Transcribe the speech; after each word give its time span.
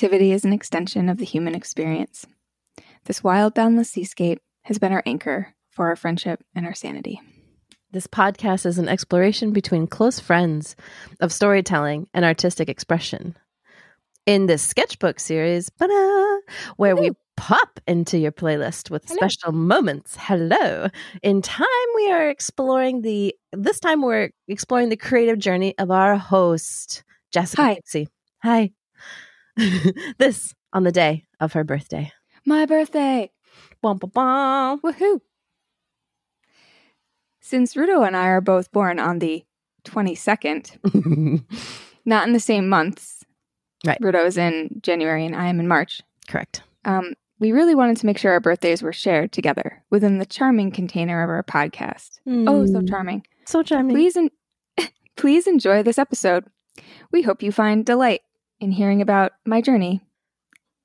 Creativity 0.00 0.32
is 0.32 0.46
an 0.46 0.54
extension 0.54 1.10
of 1.10 1.18
the 1.18 1.26
human 1.26 1.54
experience. 1.54 2.26
This 3.04 3.22
wild, 3.22 3.52
boundless 3.52 3.90
seascape 3.90 4.40
has 4.62 4.78
been 4.78 4.92
our 4.92 5.02
anchor 5.04 5.54
for 5.68 5.88
our 5.88 5.96
friendship 5.96 6.42
and 6.54 6.64
our 6.64 6.72
sanity. 6.72 7.20
This 7.90 8.06
podcast 8.06 8.64
is 8.64 8.78
an 8.78 8.88
exploration 8.88 9.52
between 9.52 9.86
close 9.86 10.18
friends 10.18 10.74
of 11.20 11.34
storytelling 11.34 12.06
and 12.14 12.24
artistic 12.24 12.70
expression. 12.70 13.36
In 14.24 14.46
this 14.46 14.62
sketchbook 14.62 15.20
series, 15.20 15.68
where 16.76 16.96
we 16.96 17.10
pop 17.36 17.78
into 17.86 18.16
your 18.16 18.32
playlist 18.32 18.88
with 18.88 19.04
Hello. 19.06 19.18
special 19.18 19.52
moments. 19.52 20.16
Hello. 20.18 20.88
In 21.22 21.42
time, 21.42 21.66
we 21.96 22.10
are 22.10 22.30
exploring 22.30 23.02
the, 23.02 23.36
this 23.52 23.78
time 23.78 24.00
we're 24.00 24.30
exploring 24.48 24.88
the 24.88 24.96
creative 24.96 25.38
journey 25.38 25.76
of 25.76 25.90
our 25.90 26.16
host, 26.16 27.04
Jessica 27.32 27.62
Hi. 27.62 27.74
Pixie. 27.74 28.08
Hi. 28.42 28.70
this 30.18 30.54
on 30.72 30.84
the 30.84 30.92
day 30.92 31.24
of 31.40 31.52
her 31.54 31.64
birthday. 31.64 32.12
My 32.46 32.66
birthday! 32.66 33.30
Bum, 33.82 33.98
bum, 33.98 34.10
bum. 34.10 34.80
Woohoo! 34.80 35.20
Since 37.40 37.74
Rudo 37.74 38.06
and 38.06 38.16
I 38.16 38.26
are 38.28 38.40
both 38.40 38.70
born 38.72 38.98
on 38.98 39.18
the 39.18 39.44
22nd, 39.84 41.42
not 42.04 42.26
in 42.26 42.32
the 42.32 42.40
same 42.40 42.68
months. 42.68 43.24
Right. 43.84 43.98
Rudo 44.00 44.26
is 44.26 44.36
in 44.36 44.80
January 44.82 45.24
and 45.24 45.34
I 45.34 45.46
am 45.48 45.58
in 45.58 45.66
March. 45.66 46.02
Correct. 46.28 46.62
Um, 46.84 47.14
we 47.38 47.52
really 47.52 47.74
wanted 47.74 47.96
to 47.98 48.06
make 48.06 48.18
sure 48.18 48.32
our 48.32 48.40
birthdays 48.40 48.82
were 48.82 48.92
shared 48.92 49.32
together 49.32 49.82
within 49.88 50.18
the 50.18 50.26
charming 50.26 50.70
container 50.70 51.22
of 51.22 51.30
our 51.30 51.42
podcast. 51.42 52.20
Oh, 52.46 52.66
so 52.66 52.80
Mm, 52.80 52.88
charming. 52.88 53.26
So 53.46 53.62
charming. 53.62 53.96
Please, 53.96 54.16
en- 54.16 54.30
please 55.16 55.46
enjoy 55.46 55.82
this 55.82 55.98
episode. 55.98 56.44
We 57.10 57.22
hope 57.22 57.42
you 57.42 57.50
find 57.52 57.84
delight 57.86 58.20
in 58.60 58.70
hearing 58.70 59.00
about 59.02 59.32
my 59.46 59.60
journey 59.60 60.00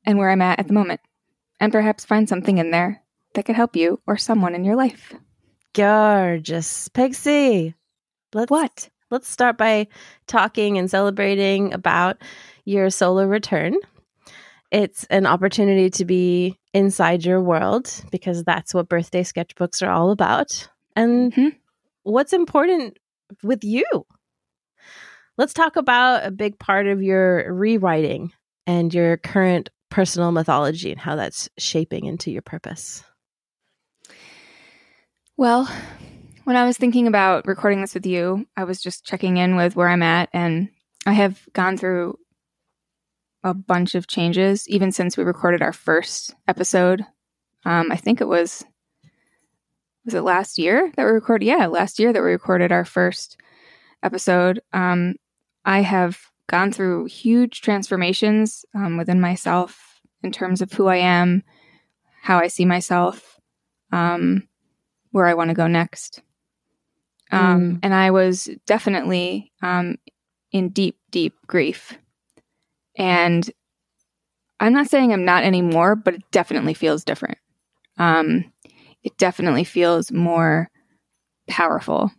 and 0.06 0.18
where 0.18 0.30
I'm 0.30 0.42
at 0.42 0.60
at 0.60 0.68
the 0.68 0.74
moment, 0.74 1.02
and 1.60 1.72
perhaps 1.72 2.06
find 2.06 2.28
something 2.30 2.58
in 2.58 2.72
there 2.72 3.02
that 3.34 3.46
could 3.46 3.56
help 3.56 3.76
you 3.76 4.00
or 4.08 4.18
someone 4.18 4.56
in 4.56 4.64
your 4.64 4.76
life. 4.76 5.14
Gorgeous. 5.74 6.88
Pixie. 6.90 7.76
Let's 8.34 8.50
What? 8.50 8.90
let's 9.12 9.30
start 9.30 9.58
by 9.58 9.88
talking 10.28 10.78
and 10.78 10.90
celebrating 10.90 11.74
about 11.74 12.18
your 12.66 12.90
solar 12.90 13.28
return. 13.28 13.76
It's 14.72 15.04
an 15.06 15.26
opportunity 15.26 15.90
to 15.92 16.06
be 16.06 16.58
inside 16.74 17.24
your 17.24 17.42
world 17.42 17.92
because 18.12 18.44
that's 18.44 18.74
what 18.74 18.90
birthday 18.90 19.24
sketchbooks 19.24 19.86
are 19.86 19.92
all 19.92 20.12
about. 20.12 20.68
And 20.96 21.32
Mhm. 21.34 21.56
what's 22.04 22.34
important 22.34 22.98
with 23.44 23.64
you? 23.64 23.86
Let's 25.38 25.54
talk 25.54 25.76
about 25.76 26.26
a 26.26 26.32
big 26.32 26.58
part 26.60 26.88
of 26.88 27.04
your 27.04 27.54
rewriting 27.54 28.32
and 28.66 28.94
your 28.94 29.18
current 29.18 29.70
personal 29.90 30.32
mythology 30.32 30.92
and 30.92 31.00
how 31.00 31.16
that's 31.16 31.50
shaping 31.58 32.06
into 32.06 32.32
your 32.32 32.42
purpose. 32.42 33.04
Well, 35.38 35.70
when 36.46 36.56
I 36.56 36.66
was 36.66 36.78
thinking 36.78 37.08
about 37.08 37.48
recording 37.48 37.82
this 37.82 37.94
with 37.94 38.06
you, 38.06 38.48
I 38.56 38.64
was 38.64 38.82
just 38.82 39.06
checking 39.06 39.38
in 39.38 39.58
with 39.58 39.76
where 39.76 39.90
I'm 39.90 40.04
at, 40.04 40.30
and 40.32 40.70
I 41.06 41.12
have 41.14 41.42
gone 41.52 41.76
through 41.78 42.18
a 43.44 43.54
bunch 43.54 43.96
of 43.96 44.08
changes 44.08 44.68
even 44.70 44.92
since 44.92 45.18
we 45.18 45.24
recorded 45.24 45.62
our 45.62 45.74
first 45.74 46.34
episode. 46.48 47.06
Um, 47.66 47.92
I 47.92 47.98
think 47.98 48.22
it 48.22 48.28
was 48.28 48.64
was 50.06 50.14
it 50.14 50.22
last 50.22 50.58
year 50.58 50.92
that 50.96 51.04
we 51.04 51.12
recorded? 51.12 51.46
Yeah, 51.46 51.66
last 51.66 52.00
year 52.00 52.14
that 52.14 52.22
we 52.24 52.30
recorded 52.30 52.72
our 52.72 52.86
first 52.86 53.38
episode. 54.04 54.62
Um, 54.72 55.16
I 55.66 55.82
have 55.82 56.20
gone 56.48 56.72
through 56.72 57.06
huge 57.06 57.62
transformations 57.62 58.64
um, 58.74 58.98
within 58.98 59.20
myself 59.20 60.00
in 60.24 60.32
terms 60.32 60.62
of 60.62 60.72
who 60.72 60.88
I 60.88 60.98
am, 60.98 61.44
how 62.22 62.38
I 62.38 62.48
see 62.48 62.66
myself. 62.66 63.40
Um, 63.92 64.48
where 65.16 65.28
I 65.28 65.34
want 65.34 65.50
to 65.50 65.56
go 65.56 65.68
next. 65.68 66.22
Um, 67.32 67.76
Mm. 67.76 67.80
And 67.84 67.94
I 67.94 68.12
was 68.12 68.50
definitely 68.66 69.54
um, 69.62 69.96
in 70.52 70.70
deep, 70.70 70.98
deep 71.10 71.34
grief. 71.48 71.98
And 72.98 73.50
I'm 74.60 74.74
not 74.74 74.90
saying 74.90 75.14
I'm 75.14 75.24
not 75.24 75.46
anymore, 75.46 75.96
but 75.96 76.16
it 76.16 76.24
definitely 76.32 76.74
feels 76.74 77.06
different. 77.06 77.38
Um, 77.98 78.52
it 79.04 79.18
definitely 79.18 79.64
feels 79.64 80.12
more 80.12 80.70
powerful. 81.48 82.12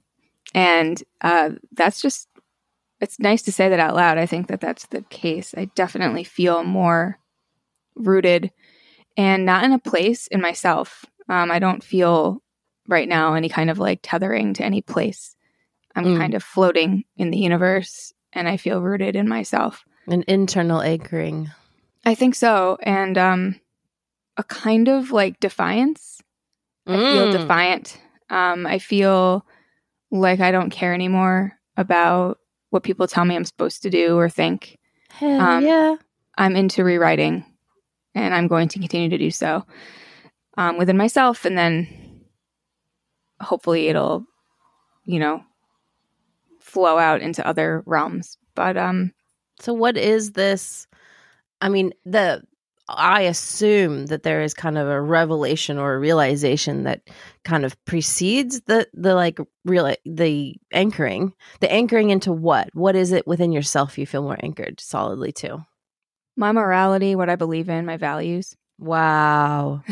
And 0.55 1.03
uh, 1.21 1.51
that's 1.73 2.01
just, 2.01 2.29
it's 3.01 3.19
nice 3.21 3.43
to 3.43 3.53
say 3.53 3.69
that 3.69 3.81
out 3.81 3.95
loud. 3.95 4.19
I 4.19 4.27
think 4.27 4.47
that 4.49 4.61
that's 4.61 4.87
the 4.87 5.03
case. 5.03 5.55
I 5.57 5.67
definitely 5.75 6.25
feel 6.25 6.65
more 6.65 7.19
rooted 7.95 8.51
and 9.17 9.45
not 9.45 9.65
in 9.65 9.73
a 9.73 9.79
place 9.79 10.27
in 10.29 10.41
myself. 10.41 11.05
Um, 11.29 11.51
I 11.51 11.59
don't 11.59 11.83
feel 11.85 12.43
right 12.89 13.09
now 13.09 13.35
any 13.35 13.49
kind 13.49 13.71
of 13.71 13.79
like 13.79 14.01
tethering 14.03 14.55
to 14.55 14.65
any 14.65 14.81
place. 14.83 15.35
I'm 15.95 16.05
Mm. 16.05 16.19
kind 16.19 16.35
of 16.35 16.43
floating 16.43 17.05
in 17.17 17.31
the 17.31 17.39
universe 17.39 18.13
and 18.33 18.49
I 18.49 18.57
feel 18.59 18.81
rooted 18.83 19.17
in 19.17 19.29
myself. 19.29 19.85
An 20.07 20.25
internal 20.29 20.83
anchoring. 20.83 21.51
I 22.05 22.15
think 22.15 22.35
so. 22.35 22.79
And 22.83 23.17
um, 23.19 23.61
a 24.37 24.45
kind 24.45 24.89
of 24.89 25.11
like 25.11 25.41
defiance. 25.41 26.21
I 26.87 26.93
feel 27.11 27.27
Mm. 27.27 27.33
defiant. 27.33 27.99
Um, 28.31 28.67
I 28.67 28.79
feel 28.79 29.45
like 30.11 30.41
I 30.41 30.51
don't 30.53 30.71
care 30.71 30.95
anymore 30.95 31.59
about 31.77 32.39
what 32.77 32.83
people 32.83 33.09
tell 33.09 33.25
me 33.25 33.35
I'm 33.35 33.45
supposed 33.47 33.83
to 33.83 33.91
do 33.91 34.17
or 34.19 34.29
think. 34.29 34.79
Hell 35.09 35.41
Um, 35.41 35.65
yeah. 35.65 35.97
I'm 36.37 36.55
into 36.55 36.85
rewriting 36.85 37.43
and 38.15 38.35
I'm 38.35 38.49
going 38.49 38.69
to 38.69 38.79
continue 38.79 39.09
to 39.09 39.19
do 39.19 39.31
so 39.31 39.65
um, 40.59 40.77
within 40.77 40.99
myself. 40.99 41.47
And 41.47 41.57
then 41.57 42.21
hopefully 43.41 43.89
it'll, 43.89 44.27
you 45.05 45.19
know, 45.19 45.43
flow 46.61 46.99
out 46.99 47.23
into 47.23 47.47
other 47.47 47.83
realms. 47.87 48.37
But 48.55 48.77
um, 48.77 49.13
So 49.59 49.73
what 49.73 49.97
is 49.97 50.33
this? 50.33 50.87
I 51.63 51.71
mean, 51.71 51.95
the 52.05 52.43
I 52.89 53.23
assume 53.23 54.07
that 54.07 54.23
there 54.23 54.43
is 54.43 54.55
kind 54.55 54.79
of 54.79 54.87
a 54.87 55.01
revelation 55.01 55.79
or 55.79 55.95
a 55.95 55.99
realization 55.99 56.85
that 56.85 57.03
kind 57.45 57.65
of 57.65 57.83
precedes 57.85 58.61
the 58.63 58.87
the 58.95 59.15
like 59.15 59.39
real 59.65 59.95
the 60.05 60.57
anchoring. 60.73 61.33
The 61.61 61.73
anchoring 61.73 62.11
into 62.11 62.33
what? 62.33 62.71
What 62.75 62.97
is 62.97 63.13
it 63.13 63.27
within 63.27 63.53
yourself 63.53 63.99
you 63.99 64.07
feel 64.07 64.23
more 64.23 64.39
anchored 64.41 64.81
solidly 64.81 65.33
to? 65.33 65.67
my 66.37 66.53
morality, 66.53 67.17
what 67.17 67.31
I 67.31 67.37
believe 67.37 67.69
in, 67.69 67.87
my 67.87 67.97
values. 67.97 68.55
Wow. 68.79 69.83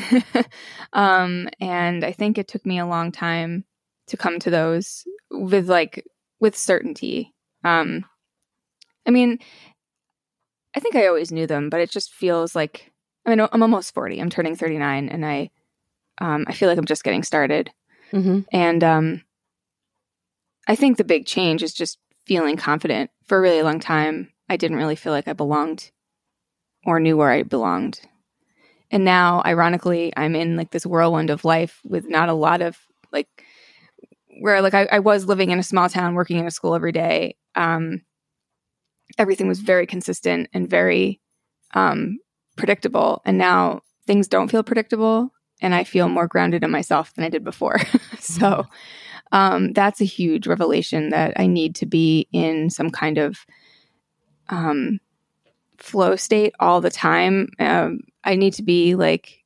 um, 0.93 1.49
and 1.59 2.05
I 2.05 2.13
think 2.13 2.37
it 2.37 2.49
took 2.49 2.65
me 2.67 2.79
a 2.79 2.87
long 2.87 3.13
time 3.13 3.65
to 4.09 4.17
come 4.17 4.39
to 4.41 4.51
those 4.51 5.05
with 5.31 5.69
like 5.69 6.05
with 6.41 6.57
certainty. 6.57 7.33
Um, 7.65 8.05
I 9.07 9.11
mean, 9.11 9.39
I 10.75 10.81
think 10.81 10.97
I 10.97 11.07
always 11.07 11.33
knew 11.33 11.47
them, 11.47 11.71
but 11.71 11.81
it 11.81 11.91
just 11.91 12.13
feels 12.13 12.55
like 12.55 12.93
I 13.27 13.31
mean 13.31 13.47
I'm 13.53 13.63
almost 13.63 13.95
forty. 13.95 14.21
I'm 14.21 14.31
turning 14.31 14.57
thirty 14.57 14.79
nine, 14.79 15.09
and 15.09 15.25
I 15.25 15.51
um, 16.19 16.45
I 16.49 16.53
feel 16.53 16.69
like 16.69 16.79
I'm 16.79 16.85
just 16.85 17.05
getting 17.05 17.23
started. 17.23 17.71
hmm 18.11 18.41
And 18.53 18.85
um, 18.85 19.23
I 20.67 20.77
think 20.77 20.97
the 20.97 21.05
big 21.05 21.27
change 21.27 21.63
is 21.63 21.75
just 21.75 21.99
feeling 22.27 22.57
confident. 22.57 23.11
For 23.25 23.39
a 23.39 23.41
really 23.41 23.63
long 23.63 23.81
time, 23.81 24.31
I 24.49 24.57
didn't 24.57 24.77
really 24.77 24.97
feel 24.97 25.13
like 25.13 25.29
I 25.29 25.33
belonged 25.33 25.91
or 26.85 27.01
knew 27.01 27.17
where 27.17 27.31
I 27.31 27.43
belonged. 27.43 28.01
And 28.91 29.05
now, 29.05 29.43
ironically, 29.45 30.13
I'm 30.17 30.37
in 30.37 30.57
like 30.57 30.71
this 30.71 30.87
whirlwind 30.87 31.31
of 31.31 31.45
life 31.45 31.81
with 31.85 32.09
not 32.09 32.29
a 32.29 32.35
lot 32.35 32.63
of 32.63 32.79
like 33.13 33.29
where 34.41 34.61
like 34.63 34.75
I, 34.75 34.87
I 34.91 34.99
was 34.99 35.27
living 35.27 35.51
in 35.51 35.59
a 35.59 35.63
small 35.63 35.89
town, 35.89 36.15
working 36.15 36.39
in 36.39 36.47
a 36.47 36.51
school 36.51 36.75
every 36.75 36.93
day. 36.93 37.37
Um, 37.55 38.03
everything 39.19 39.49
was 39.49 39.61
very 39.61 39.87
consistent 39.87 40.49
and 40.53 40.69
very 40.69 41.21
um, 41.75 42.19
predictable. 42.57 43.23
And 43.25 43.39
now 43.39 43.83
things 44.07 44.29
don't 44.29 44.51
feel 44.51 44.63
predictable, 44.63 45.33
and 45.61 45.75
I 45.75 45.85
feel 45.85 46.09
more 46.09 46.27
grounded 46.27 46.65
in 46.65 46.71
myself 46.71 47.15
than 47.15 47.25
I 47.25 47.29
did 47.29 47.45
before. 47.45 47.79
so 48.19 48.65
um, 49.33 49.73
that's 49.73 50.01
a 50.01 50.07
huge 50.07 50.47
revelation 50.47 51.11
that 51.11 51.35
I 51.37 51.47
need 51.47 51.75
to 51.77 51.87
be 51.87 52.29
in 52.33 52.71
some 52.71 52.91
kind 52.91 53.19
of 53.19 53.39
um, 54.49 55.01
flow 55.79 56.17
state 56.17 56.55
all 56.61 56.81
the 56.81 56.91
time. 56.91 57.49
Um, 57.59 58.01
I 58.25 58.37
need 58.37 58.55
to 58.55 58.63
be 58.63 58.95
like 58.95 59.45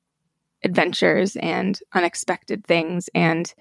adventures 0.65 1.37
and 1.37 1.79
unexpected 1.95 2.67
things 2.67 3.09
and 3.15 3.53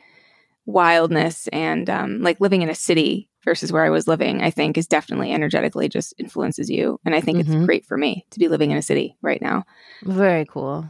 wildness 0.66 1.48
and 1.50 1.90
um, 1.90 2.22
like 2.22 2.42
living 2.42 2.62
in 2.62 2.70
a 2.70 2.76
city 2.76 3.30
versus 3.48 3.72
where 3.72 3.86
I 3.86 3.90
was 3.90 4.08
living, 4.10 4.42
I 4.44 4.52
think 4.52 4.78
is 4.78 4.88
definitely 4.88 5.32
energetically 5.32 5.88
just 5.88 6.14
influences 6.18 6.70
you. 6.70 7.00
And 7.06 7.16
I 7.16 7.22
think 7.22 7.38
Mhm. 7.38 7.42
it's 7.56 7.66
great 7.66 7.86
for 7.86 7.98
me 7.98 8.26
to 8.32 8.40
be 8.40 8.50
living 8.50 8.72
in 8.72 8.78
a 8.78 8.82
city 8.82 9.16
right 9.22 9.42
now. 9.42 9.64
Very 10.04 10.46
cool. 10.46 10.86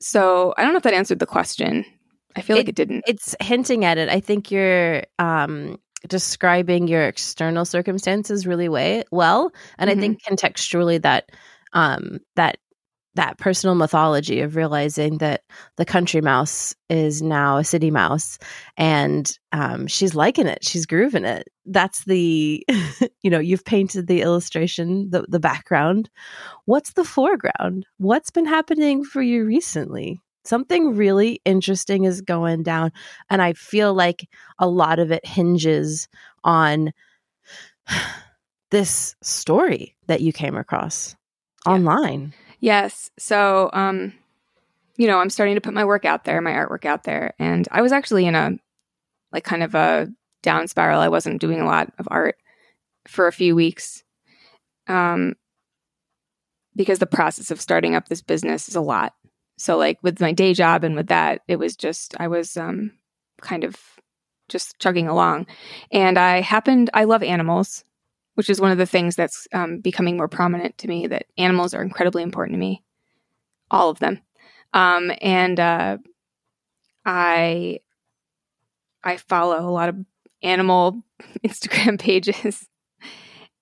So 0.00 0.54
I 0.56 0.62
don't 0.62 0.72
know 0.72 0.78
if 0.78 0.82
that 0.84 0.94
answered 0.94 1.18
the 1.18 1.26
question. 1.26 1.84
I 2.34 2.40
feel 2.40 2.56
like 2.56 2.66
It- 2.66 2.70
it 2.70 2.74
didn't. 2.76 3.04
It's 3.06 3.36
hinting 3.40 3.84
at 3.84 3.98
it. 3.98 4.08
I 4.08 4.20
think 4.20 4.50
you're 4.50 5.04
um 5.18 5.78
describing 6.08 6.88
your 6.88 7.04
external 7.06 7.64
circumstances 7.64 8.46
really 8.46 8.68
way 8.68 9.02
well 9.10 9.50
and 9.78 9.88
i 9.88 9.94
think 9.94 10.22
contextually 10.22 11.00
that 11.00 11.30
um, 11.72 12.18
that 12.36 12.58
that 13.14 13.38
personal 13.38 13.74
mythology 13.74 14.40
of 14.40 14.56
realizing 14.56 15.18
that 15.18 15.42
the 15.76 15.84
country 15.84 16.20
mouse 16.20 16.74
is 16.90 17.22
now 17.22 17.58
a 17.58 17.64
city 17.64 17.90
mouse 17.90 18.38
and 18.76 19.38
um, 19.52 19.86
she's 19.86 20.14
liking 20.14 20.46
it 20.46 20.64
she's 20.64 20.86
grooving 20.86 21.24
it. 21.24 21.48
That's 21.66 22.04
the 22.04 22.64
you 23.22 23.30
know 23.30 23.38
you've 23.38 23.64
painted 23.64 24.06
the 24.06 24.22
illustration 24.22 25.10
the, 25.10 25.24
the 25.28 25.40
background. 25.40 26.10
What's 26.64 26.92
the 26.94 27.04
foreground? 27.04 27.86
What's 27.98 28.30
been 28.30 28.46
happening 28.46 29.04
for 29.04 29.22
you 29.22 29.44
recently? 29.44 30.20
Something 30.44 30.94
really 30.94 31.40
interesting 31.46 32.04
is 32.04 32.20
going 32.20 32.64
down 32.64 32.92
and 33.30 33.40
i 33.40 33.54
feel 33.54 33.94
like 33.94 34.28
a 34.58 34.68
lot 34.68 34.98
of 34.98 35.10
it 35.10 35.24
hinges 35.26 36.06
on 36.42 36.92
this 38.70 39.16
story 39.22 39.96
that 40.06 40.20
you 40.20 40.34
came 40.34 40.56
across 40.56 41.16
yeah. 41.66 41.72
online 41.72 42.34
Yes. 42.64 43.10
So, 43.18 43.68
um, 43.74 44.14
you 44.96 45.06
know, 45.06 45.18
I'm 45.18 45.28
starting 45.28 45.54
to 45.54 45.60
put 45.60 45.74
my 45.74 45.84
work 45.84 46.06
out 46.06 46.24
there, 46.24 46.40
my 46.40 46.52
artwork 46.52 46.86
out 46.86 47.04
there. 47.04 47.34
And 47.38 47.68
I 47.70 47.82
was 47.82 47.92
actually 47.92 48.24
in 48.24 48.34
a, 48.34 48.52
like, 49.34 49.44
kind 49.44 49.62
of 49.62 49.74
a 49.74 50.08
down 50.42 50.66
spiral. 50.66 51.02
I 51.02 51.10
wasn't 51.10 51.42
doing 51.42 51.60
a 51.60 51.66
lot 51.66 51.92
of 51.98 52.08
art 52.10 52.36
for 53.06 53.26
a 53.26 53.32
few 53.32 53.54
weeks. 53.54 54.02
Um, 54.88 55.34
because 56.74 57.00
the 57.00 57.06
process 57.06 57.50
of 57.50 57.60
starting 57.60 57.94
up 57.94 58.08
this 58.08 58.22
business 58.22 58.66
is 58.66 58.76
a 58.76 58.80
lot. 58.80 59.12
So, 59.58 59.76
like, 59.76 59.98
with 60.02 60.18
my 60.18 60.32
day 60.32 60.54
job 60.54 60.84
and 60.84 60.96
with 60.96 61.08
that, 61.08 61.42
it 61.46 61.56
was 61.56 61.76
just, 61.76 62.18
I 62.18 62.28
was, 62.28 62.56
um, 62.56 62.92
kind 63.42 63.64
of 63.64 63.76
just 64.48 64.78
chugging 64.78 65.06
along. 65.06 65.48
And 65.92 66.18
I 66.18 66.40
happened, 66.40 66.88
I 66.94 67.04
love 67.04 67.22
animals 67.22 67.84
which 68.34 68.50
is 68.50 68.60
one 68.60 68.70
of 68.70 68.78
the 68.78 68.86
things 68.86 69.16
that's 69.16 69.46
um, 69.52 69.78
becoming 69.78 70.16
more 70.16 70.28
prominent 70.28 70.76
to 70.78 70.88
me 70.88 71.06
that 71.06 71.26
animals 71.38 71.74
are 71.74 71.82
incredibly 71.82 72.22
important 72.22 72.54
to 72.54 72.58
me, 72.58 72.82
all 73.70 73.90
of 73.90 73.98
them. 73.98 74.20
Um, 74.72 75.12
and 75.20 75.58
uh, 75.58 75.98
I 77.04 77.80
I 79.02 79.16
follow 79.16 79.58
a 79.58 79.70
lot 79.70 79.88
of 79.88 79.96
animal 80.42 81.02
Instagram 81.46 81.98
pages, 82.00 82.66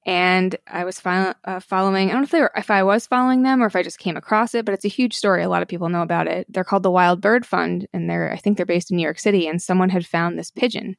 and 0.06 0.56
I 0.66 0.84
was 0.84 1.00
uh, 1.04 1.60
following. 1.60 2.08
I 2.08 2.12
don't 2.12 2.22
know 2.22 2.24
if 2.24 2.30
they 2.30 2.40
were, 2.40 2.52
if 2.56 2.70
I 2.70 2.82
was 2.82 3.06
following 3.06 3.42
them 3.42 3.62
or 3.62 3.66
if 3.66 3.76
I 3.76 3.82
just 3.82 3.98
came 3.98 4.16
across 4.16 4.54
it, 4.54 4.64
but 4.64 4.72
it's 4.72 4.86
a 4.86 4.88
huge 4.88 5.14
story. 5.14 5.42
A 5.42 5.50
lot 5.50 5.62
of 5.62 5.68
people 5.68 5.90
know 5.90 6.02
about 6.02 6.26
it. 6.26 6.46
They're 6.48 6.64
called 6.64 6.82
the 6.82 6.90
Wild 6.90 7.20
Bird 7.20 7.44
Fund, 7.44 7.86
and 7.92 8.08
they're 8.08 8.32
I 8.32 8.38
think 8.38 8.56
they're 8.56 8.66
based 8.66 8.90
in 8.90 8.96
New 8.96 9.04
York 9.04 9.18
City. 9.18 9.46
And 9.46 9.60
someone 9.60 9.90
had 9.90 10.06
found 10.06 10.38
this 10.38 10.50
pigeon. 10.50 10.96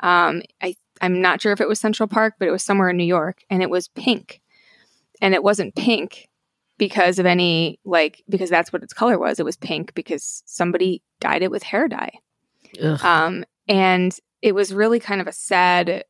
Um, 0.00 0.42
I 0.62 0.76
I'm 1.00 1.20
not 1.20 1.40
sure 1.40 1.52
if 1.52 1.60
it 1.60 1.68
was 1.68 1.80
Central 1.80 2.08
Park, 2.08 2.34
but 2.38 2.48
it 2.48 2.52
was 2.52 2.62
somewhere 2.62 2.90
in 2.90 2.96
New 2.96 3.04
York 3.04 3.42
and 3.50 3.62
it 3.62 3.70
was 3.70 3.88
pink. 3.88 4.40
And 5.20 5.34
it 5.34 5.42
wasn't 5.42 5.74
pink 5.74 6.28
because 6.78 7.18
of 7.18 7.26
any, 7.26 7.80
like, 7.84 8.22
because 8.28 8.50
that's 8.50 8.72
what 8.72 8.82
its 8.82 8.94
color 8.94 9.18
was. 9.18 9.40
It 9.40 9.44
was 9.44 9.56
pink 9.56 9.94
because 9.94 10.42
somebody 10.46 11.02
dyed 11.20 11.42
it 11.42 11.50
with 11.50 11.64
hair 11.64 11.88
dye. 11.88 12.12
Um, 13.02 13.44
and 13.66 14.16
it 14.42 14.54
was 14.54 14.72
really 14.72 15.00
kind 15.00 15.20
of 15.20 15.26
a 15.26 15.32
sad, 15.32 16.04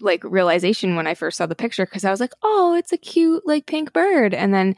like, 0.00 0.22
realization 0.22 0.94
when 0.94 1.08
I 1.08 1.14
first 1.14 1.36
saw 1.36 1.46
the 1.46 1.56
picture 1.56 1.84
because 1.84 2.04
I 2.04 2.10
was 2.10 2.20
like, 2.20 2.32
oh, 2.42 2.74
it's 2.74 2.92
a 2.92 2.96
cute, 2.96 3.42
like, 3.44 3.66
pink 3.66 3.92
bird. 3.92 4.34
And 4.34 4.54
then 4.54 4.76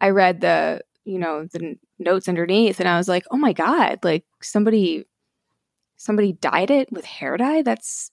I 0.00 0.10
read 0.10 0.40
the, 0.40 0.82
you 1.04 1.18
know, 1.18 1.46
the 1.46 1.76
notes 1.98 2.28
underneath 2.28 2.78
and 2.78 2.88
I 2.88 2.96
was 2.96 3.08
like, 3.08 3.24
oh 3.32 3.36
my 3.36 3.52
God, 3.52 3.98
like, 4.04 4.24
somebody 4.40 5.04
somebody 5.96 6.34
dyed 6.34 6.70
it 6.70 6.92
with 6.92 7.04
hair 7.04 7.36
dye 7.36 7.62
that's 7.62 8.10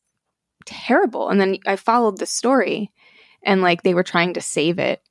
terrible. 0.66 1.30
And 1.30 1.40
then 1.40 1.58
I 1.66 1.76
followed 1.76 2.18
the 2.18 2.26
story 2.26 2.92
and 3.44 3.62
like 3.62 3.84
they 3.84 3.94
were 3.94 4.04
trying 4.04 4.34
to 4.34 4.42
save 4.42 4.80
it. 4.80 5.02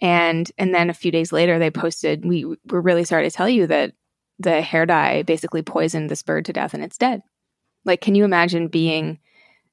And 0.00 0.50
and 0.56 0.74
then 0.74 0.90
a 0.90 0.94
few 0.94 1.10
days 1.10 1.32
later 1.32 1.58
they 1.58 1.70
posted 1.70 2.24
we 2.24 2.44
were 2.44 2.80
really 2.80 3.04
sorry 3.04 3.28
to 3.28 3.34
tell 3.34 3.48
you 3.48 3.66
that 3.66 3.92
the 4.38 4.62
hair 4.62 4.86
dye 4.86 5.22
basically 5.22 5.62
poisoned 5.62 6.08
this 6.08 6.22
bird 6.22 6.46
to 6.46 6.52
death 6.52 6.74
and 6.74 6.82
it's 6.82 6.98
dead. 6.98 7.22
Like 7.84 8.00
can 8.00 8.14
you 8.14 8.24
imagine 8.24 8.68
being 8.68 9.18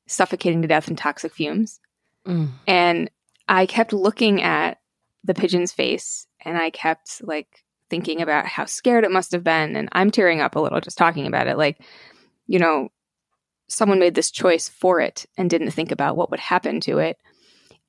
suffocating 0.07 0.62
to 0.62 0.68
death 0.68 0.89
in 0.89 0.95
toxic 0.95 1.33
fumes? 1.33 1.80
Mm. 2.25 2.50
And 2.68 3.09
I 3.47 3.65
kept 3.65 3.94
looking 3.94 4.41
at 4.41 4.80
the 5.23 5.33
pigeon's 5.33 5.71
face 5.71 6.27
and 6.44 6.57
I 6.57 6.69
kept 6.69 7.21
like 7.23 7.63
thinking 7.89 8.21
about 8.21 8.45
how 8.45 8.65
scared 8.65 9.06
it 9.06 9.12
must 9.12 9.31
have 9.31 9.44
been 9.44 9.75
and 9.75 9.88
I'm 9.94 10.12
tearing 10.12 10.41
up 10.41 10.56
a 10.56 10.59
little 10.59 10.81
just 10.81 10.97
talking 10.97 11.25
about 11.25 11.47
it 11.47 11.57
like 11.57 11.81
you 12.47 12.59
know 12.59 12.89
someone 13.68 14.00
made 14.00 14.16
this 14.16 14.31
choice 14.31 14.69
for 14.69 15.00
it 15.00 15.25
and 15.38 15.50
didn't 15.50 15.72
think 15.72 15.92
about 15.92 16.16
what 16.16 16.31
would 16.31 16.40
happen 16.40 16.80
to 16.81 17.00
it. 17.00 17.18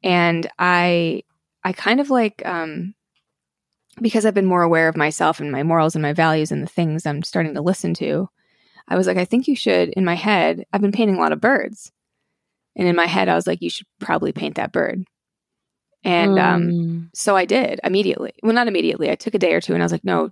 And 0.03 0.49
i 0.59 1.23
i 1.65 1.73
kind 1.73 2.01
of 2.01 2.11
like 2.11 2.43
um 2.45 2.95
because 4.01 4.25
i've 4.25 4.35
been 4.35 4.47
more 4.47 4.63
aware 4.63 4.89
of 4.89 4.97
myself 4.97 5.41
and 5.41 5.53
my 5.53 5.63
morals 5.63 5.95
and 5.95 6.03
my 6.03 6.13
values 6.13 6.51
and 6.51 6.63
the 6.63 6.69
things 6.69 7.05
i'm 7.05 7.23
starting 7.23 7.55
to 7.55 7.61
listen 7.61 7.95
to 7.95 8.29
i 8.89 8.97
was 8.97 9.07
like 9.07 9.17
i 9.17 9.25
think 9.25 9.49
you 9.49 9.57
should 9.57 9.89
in 9.91 10.05
my 10.05 10.15
head 10.15 10.65
i've 10.73 10.81
been 10.81 10.93
painting 10.93 11.17
a 11.17 11.21
lot 11.21 11.33
of 11.33 11.41
birds. 11.41 11.93
And 12.77 12.87
in 12.87 12.97
my 12.97 13.07
head 13.07 13.29
i 13.29 13.35
was 13.35 13.47
like 13.47 13.61
you 13.61 13.71
should 13.71 13.87
probably 13.99 14.33
paint 14.33 14.55
that 14.57 14.73
bird. 14.73 15.05
And 16.05 16.33
mm. 16.33 16.43
um 16.43 17.11
so 17.13 17.37
i 17.37 17.45
did 17.45 17.81
immediately. 17.83 18.33
Well 18.43 18.55
not 18.55 18.69
immediately. 18.69 19.11
I 19.11 19.17
took 19.17 19.35
a 19.35 19.39
day 19.39 19.53
or 19.53 19.61
two 19.61 19.75
and 19.75 19.83
i 19.83 19.85
was 19.85 19.93
like 19.93 20.05
no 20.05 20.31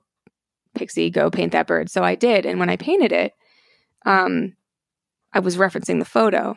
pixie 0.74 1.10
go 1.10 1.30
paint 1.30 1.52
that 1.52 1.66
bird. 1.66 1.90
So 1.90 2.04
i 2.04 2.14
did. 2.14 2.46
And 2.46 2.60
when 2.60 2.70
i 2.70 2.76
painted 2.76 3.12
it 3.12 3.32
um 4.04 4.54
I 5.36 5.40
was 5.40 5.58
referencing 5.58 5.98
the 5.98 6.06
photo. 6.06 6.56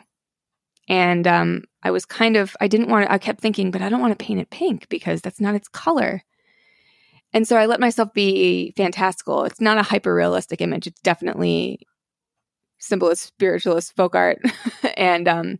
And 0.88 1.26
um, 1.26 1.64
I 1.82 1.90
was 1.90 2.06
kind 2.06 2.34
of, 2.34 2.56
I 2.62 2.66
didn't 2.66 2.88
want 2.88 3.04
to, 3.04 3.12
I 3.12 3.18
kept 3.18 3.42
thinking, 3.42 3.70
but 3.70 3.82
I 3.82 3.90
don't 3.90 4.00
want 4.00 4.18
to 4.18 4.24
paint 4.24 4.40
it 4.40 4.48
pink 4.48 4.88
because 4.88 5.20
that's 5.20 5.38
not 5.38 5.54
its 5.54 5.68
color. 5.68 6.22
And 7.34 7.46
so 7.46 7.58
I 7.58 7.66
let 7.66 7.78
myself 7.78 8.14
be 8.14 8.72
fantastical. 8.78 9.44
It's 9.44 9.60
not 9.60 9.76
a 9.76 9.82
hyper 9.82 10.14
realistic 10.14 10.62
image. 10.62 10.86
It's 10.86 11.00
definitely 11.02 11.86
symbolist, 12.78 13.22
spiritualist 13.22 13.94
folk 13.94 14.14
art. 14.14 14.38
and 14.96 15.28
um, 15.28 15.58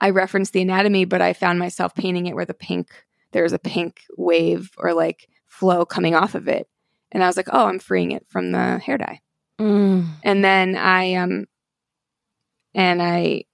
I 0.00 0.10
referenced 0.10 0.52
the 0.52 0.62
anatomy, 0.62 1.04
but 1.04 1.22
I 1.22 1.34
found 1.34 1.60
myself 1.60 1.94
painting 1.94 2.26
it 2.26 2.34
where 2.34 2.44
the 2.44 2.52
pink, 2.52 2.88
there's 3.30 3.52
a 3.52 3.60
pink 3.60 4.02
wave 4.18 4.72
or 4.76 4.92
like 4.92 5.28
flow 5.46 5.86
coming 5.86 6.16
off 6.16 6.34
of 6.34 6.48
it. 6.48 6.68
And 7.12 7.22
I 7.22 7.28
was 7.28 7.36
like, 7.36 7.48
oh, 7.52 7.66
I'm 7.66 7.78
freeing 7.78 8.10
it 8.10 8.26
from 8.28 8.50
the 8.50 8.78
hair 8.78 8.98
dye. 8.98 9.20
Mm. 9.60 10.08
And 10.24 10.44
then 10.44 10.76
I 10.76 11.14
um 11.14 11.46
and 12.76 13.02
I 13.02 13.44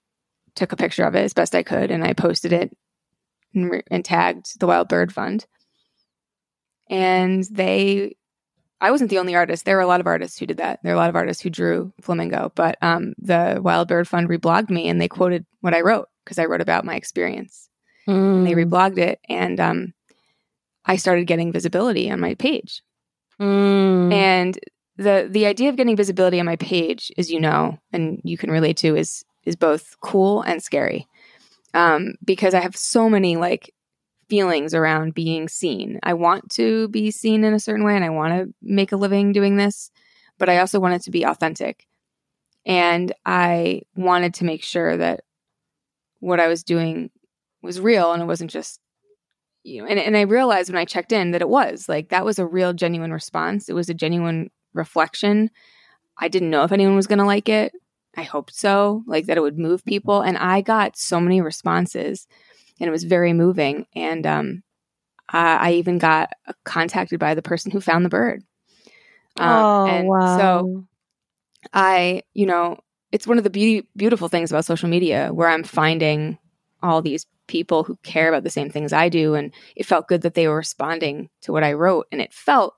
took 0.55 0.73
a 0.73 0.76
picture 0.76 1.05
of 1.05 1.14
it 1.14 1.25
as 1.25 1.33
best 1.33 1.55
I 1.55 1.62
could 1.62 1.91
and 1.91 2.05
I 2.05 2.12
posted 2.12 2.52
it 2.52 2.76
and, 3.55 3.71
re- 3.71 3.83
and 3.91 4.05
tagged 4.05 4.59
the 4.61 4.67
Wild 4.67 4.88
Bird 4.88 5.14
Fund. 5.14 5.47
And 6.91 7.45
they, 7.45 8.17
I 8.81 8.91
wasn't 8.91 9.09
the 9.09 9.19
only 9.19 9.35
artist. 9.35 9.64
There 9.64 9.76
were 9.76 9.83
a 9.83 9.87
lot 9.87 10.00
of 10.00 10.07
artists 10.07 10.38
who 10.38 10.45
did 10.45 10.59
that. 10.59 10.81
There 10.83 10.93
are 10.93 10.97
a 10.97 10.99
lot 10.99 11.09
of 11.09 11.17
artists 11.17 11.43
who 11.43 11.49
drew 11.49 11.95
flamingo, 12.02 12.52
but 12.55 12.76
um, 12.83 13.14
the 13.17 13.61
Wild 13.62 13.88
Bird 13.88 14.09
Fund 14.09 14.29
reblogged 14.29 14.69
me 14.69 14.88
and 14.88 15.00
they 15.00 15.09
quoted 15.09 15.47
what 15.61 15.73
I 15.73 15.81
wrote 15.81 16.09
because 16.25 16.38
I 16.38 16.45
wrote 16.45 16.61
about 16.61 16.85
my 16.85 16.97
experience. 16.97 17.71
Mm. 18.09 18.45
they 18.45 18.55
reblogged 18.55 18.99
it, 18.99 19.21
and 19.29 19.61
um, 19.61 19.95
I 20.85 20.97
started 20.97 21.29
getting 21.29 21.52
visibility 21.52 22.11
on 22.11 22.19
my 22.19 22.35
page. 22.35 22.83
Mm. 23.41 24.12
And 24.12 24.59
the 25.02 25.28
the 25.30 25.47
idea 25.47 25.68
of 25.68 25.76
getting 25.76 25.97
visibility 25.97 26.40
on 26.40 26.47
my 26.47 26.56
page, 26.56 27.12
as 27.18 27.30
you 27.30 27.40
know, 27.40 27.78
and 27.92 28.21
you 28.25 28.38
can 28.38 28.50
relate 28.50 28.76
to, 28.78 28.97
is 28.97 29.25
is 29.44 29.56
both 29.56 29.97
cool 30.00 30.42
and 30.42 30.62
scary. 30.62 31.06
Um, 31.75 32.14
because 32.25 32.54
I 32.54 32.61
have 32.61 32.76
so 32.76 33.09
many 33.09 33.37
like 33.37 33.73
feelings 34.28 34.75
around 34.75 35.14
being 35.14 35.49
seen. 35.49 35.99
I 36.02 36.14
want 36.14 36.50
to 36.52 36.88
be 36.88 37.11
seen 37.11 37.44
in 37.44 37.54
a 37.54 37.61
certain 37.61 37.85
way 37.85 37.94
and 37.97 38.04
I 38.04 38.11
want 38.11 38.32
to 38.32 38.54
make 38.62 38.92
a 38.92 38.97
living 38.97 39.32
doing 39.32 39.56
this, 39.56 39.90
but 40.38 40.49
I 40.49 40.59
also 40.59 40.80
want 40.80 40.94
it 40.94 41.02
to 41.02 41.11
be 41.11 41.25
authentic. 41.25 41.87
And 42.64 43.12
I 43.26 43.82
wanted 43.97 44.35
to 44.35 44.44
make 44.44 44.62
sure 44.62 44.97
that 44.97 45.21
what 46.21 46.40
I 46.40 46.49
was 46.49 46.62
doing 46.62 47.11
was 47.62 47.80
real 47.80 48.12
and 48.12 48.23
it 48.23 48.26
wasn't 48.26 48.50
just 48.50 48.80
you 49.64 49.82
know 49.82 49.88
and, 49.88 49.99
and 49.99 50.16
I 50.16 50.23
realized 50.23 50.71
when 50.71 50.78
I 50.78 50.85
checked 50.85 51.12
in 51.12 51.32
that 51.32 51.42
it 51.42 51.49
was 51.49 51.88
like 51.88 52.09
that 52.09 52.25
was 52.25 52.38
a 52.38 52.47
real 52.47 52.73
genuine 52.73 53.12
response. 53.12 53.68
It 53.68 53.75
was 53.75 53.88
a 53.88 53.94
genuine 53.94 54.50
reflection. 54.73 55.50
I 56.19 56.29
didn't 56.29 56.50
know 56.50 56.64
if 56.64 56.73
anyone 56.73 56.97
was 56.97 57.07
going 57.07 57.19
to 57.19 57.25
like 57.25 57.49
it. 57.49 57.73
I 58.17 58.23
hoped 58.23 58.55
so, 58.55 59.02
like 59.07 59.26
that 59.26 59.37
it 59.37 59.41
would 59.41 59.59
move 59.59 59.85
people. 59.85 60.21
And 60.21 60.37
I 60.37 60.61
got 60.61 60.97
so 60.97 61.19
many 61.19 61.41
responses 61.41 62.26
and 62.79 62.88
it 62.88 62.91
was 62.91 63.05
very 63.05 63.33
moving. 63.33 63.87
And 63.95 64.26
um, 64.26 64.62
I, 65.29 65.57
I, 65.57 65.73
even 65.75 65.99
got 65.99 66.33
contacted 66.64 67.19
by 67.19 67.35
the 67.35 67.43
person 67.43 67.71
who 67.71 67.81
found 67.81 68.05
the 68.05 68.11
bird. 68.11 68.43
Um, 69.38 69.49
oh, 69.49 69.87
and 69.87 70.09
wow. 70.09 70.38
So 70.38 70.87
I, 71.73 72.23
you 72.35 72.45
know, 72.45 72.79
it's 73.12 73.26
one 73.26 73.38
of 73.38 73.45
the 73.45 73.50
beauty, 73.50 73.88
beautiful 73.97 74.29
things 74.29 74.50
about 74.50 74.64
social 74.64 74.88
media 74.88 75.31
where 75.33 75.49
I'm 75.49 75.64
finding 75.64 76.38
all 76.83 77.00
these 77.00 77.26
people 77.47 77.85
who 77.85 77.97
care 78.02 78.29
about 78.29 78.45
the 78.45 78.50
same 78.50 78.71
things 78.71 78.93
I 78.93 79.09
do. 79.09 79.35
And 79.35 79.52
it 79.76 79.87
felt 79.87 80.09
good 80.09 80.23
that 80.23 80.35
they 80.35 80.49
were 80.49 80.57
responding 80.57 81.31
to 81.43 81.52
what 81.52 81.64
I 81.64 81.73
wrote. 81.73 82.07
And 82.12 82.21
it 82.21 82.33
felt 82.33 82.75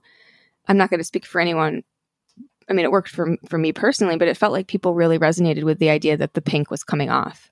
I'm 0.67 0.77
not 0.77 0.91
going 0.91 1.01
to 1.01 1.05
speak 1.05 1.27
for 1.27 1.41
anyone. 1.41 1.83
I 2.69 2.73
mean, 2.73 2.85
it 2.85 2.93
worked 2.93 3.11
for 3.11 3.37
for 3.47 3.59
me 3.59 3.73
personally, 3.73 4.17
but 4.17 4.29
it 4.29 4.37
felt 4.37 4.53
like 4.53 4.67
people 4.67 4.95
really 4.95 5.19
resonated 5.19 5.65
with 5.65 5.79
the 5.79 5.91
idea 5.91 6.17
that 6.17 6.35
the 6.35 6.41
pink 6.41 6.71
was 6.71 6.83
coming 6.83 7.11
off, 7.11 7.51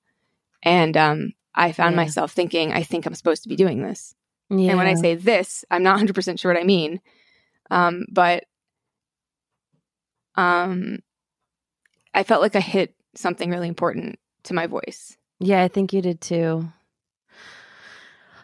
and 0.63 0.97
um, 0.97 1.33
I 1.55 1.73
found 1.73 1.93
yeah. 1.93 2.03
myself 2.03 2.33
thinking, 2.33 2.73
I 2.73 2.83
think 2.83 3.07
I'm 3.07 3.15
supposed 3.15 3.43
to 3.43 3.49
be 3.49 3.57
doing 3.57 3.83
this. 3.83 4.15
Yeah. 4.49 4.71
And 4.71 4.79
when 4.79 4.87
I 4.87 4.95
say 4.95 5.15
this, 5.15 5.65
I'm 5.71 5.83
not 5.83 5.99
100% 5.99 6.39
sure 6.39 6.53
what 6.53 6.61
I 6.61 6.65
mean. 6.65 7.01
Um, 7.71 8.05
but 8.11 8.45
um, 10.35 10.99
I 12.15 12.23
felt 12.23 12.43
like 12.43 12.57
I 12.57 12.61
hit 12.61 12.95
something 13.15 13.51
really 13.51 13.69
important 13.69 14.19
to 14.45 14.55
my 14.55 14.67
voice. 14.67 15.17
Yeah, 15.41 15.63
I 15.63 15.69
think 15.69 15.93
you 15.93 16.03
did 16.03 16.21
too. 16.21 16.69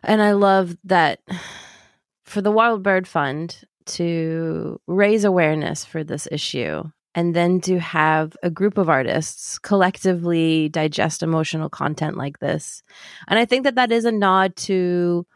And 0.02 0.22
I 0.22 0.32
love 0.32 0.76
that 0.84 1.20
for 2.24 2.40
the 2.40 2.52
Wild 2.52 2.82
Bird 2.82 3.06
Fund 3.06 3.64
to 3.88 4.80
raise 4.86 5.24
awareness 5.24 5.84
for 5.84 6.04
this 6.04 6.28
issue 6.30 6.84
and 7.14 7.34
then 7.34 7.60
to 7.62 7.80
have 7.80 8.36
a 8.42 8.50
group 8.50 8.78
of 8.78 8.88
artists 8.88 9.58
collectively 9.58 10.68
digest 10.68 11.22
emotional 11.22 11.68
content 11.68 12.16
like 12.16 12.38
this. 12.38 12.82
And 13.26 13.38
I 13.38 13.44
think 13.44 13.64
that 13.64 13.74
that 13.74 13.90
is 13.90 14.04
a 14.04 14.12
nod 14.12 14.54
to 14.56 15.26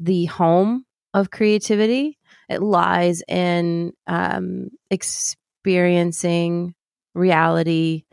the 0.00 0.24
home 0.26 0.84
of 1.14 1.30
creativity. 1.30 2.18
It 2.48 2.62
lies 2.62 3.22
in 3.28 3.92
um, 4.06 4.68
experiencing 4.90 6.74
reality 7.14 8.04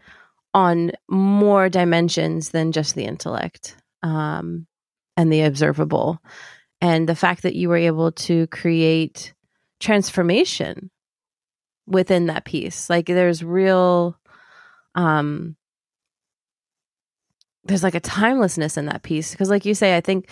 on 0.53 0.91
more 1.09 1.69
dimensions 1.69 2.49
than 2.49 2.71
just 2.71 2.95
the 2.95 3.05
intellect 3.05 3.75
um, 4.03 4.67
and 5.17 5.31
the 5.31 5.41
observable. 5.41 6.19
And 6.81 7.07
the 7.07 7.15
fact 7.15 7.43
that 7.43 7.55
you 7.55 7.69
were 7.69 7.77
able 7.77 8.11
to 8.11 8.47
create 8.47 9.33
transformation 9.85 10.89
within 11.87 12.25
that 12.25 12.45
piece, 12.45 12.89
like 12.89 13.05
there's 13.05 13.43
real, 13.43 14.17
um, 14.95 15.55
there's 17.63 17.83
like 17.83 17.95
a 17.95 17.99
timelessness 17.99 18.77
in 18.77 18.87
that 18.87 19.03
piece. 19.03 19.31
Because, 19.31 19.49
like 19.49 19.65
you 19.65 19.75
say, 19.75 19.95
I 19.95 20.01
think 20.01 20.29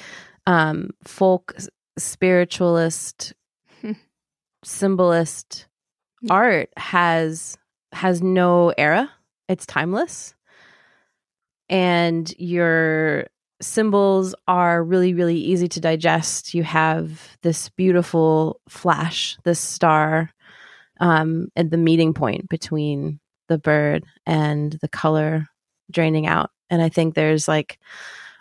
um, 0.48 0.90
folk 1.04 1.56
spiritualist, 1.98 3.34
symbolist 4.64 5.68
art 6.30 6.70
has 6.78 7.58
has 7.92 8.22
no 8.22 8.74
era. 8.78 9.12
It's 9.48 9.66
timeless. 9.66 10.34
And 11.70 12.34
your 12.40 13.28
symbols 13.64 14.36
are 14.48 14.84
really 14.84 15.14
really 15.14 15.38
easy 15.38 15.68
to 15.68 15.80
digest 15.80 16.54
you 16.54 16.64
have 16.64 17.38
this 17.42 17.70
beautiful 17.70 18.60
flash 18.70 19.38
this 19.44 19.60
star 19.60 20.30
um 21.00 21.48
at 21.56 21.70
the 21.70 21.78
meeting 21.78 22.14
point 22.14 22.48
between 22.50 23.20
the 23.48 23.58
bird 23.58 24.04
and 24.26 24.78
the 24.82 24.88
color 24.88 25.48
draining 25.92 26.28
out 26.28 26.52
and 26.70 26.82
i 26.82 26.90
think 26.90 27.14
there's 27.16 27.48
like 27.48 27.80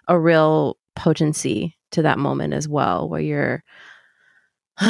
a 0.09 0.19
real 0.19 0.77
potency 0.97 1.77
to 1.91 2.03
that 2.03 2.19
moment 2.19 2.53
as 2.53 2.69
well 2.69 3.09
where 3.09 3.21
you're 3.21 3.65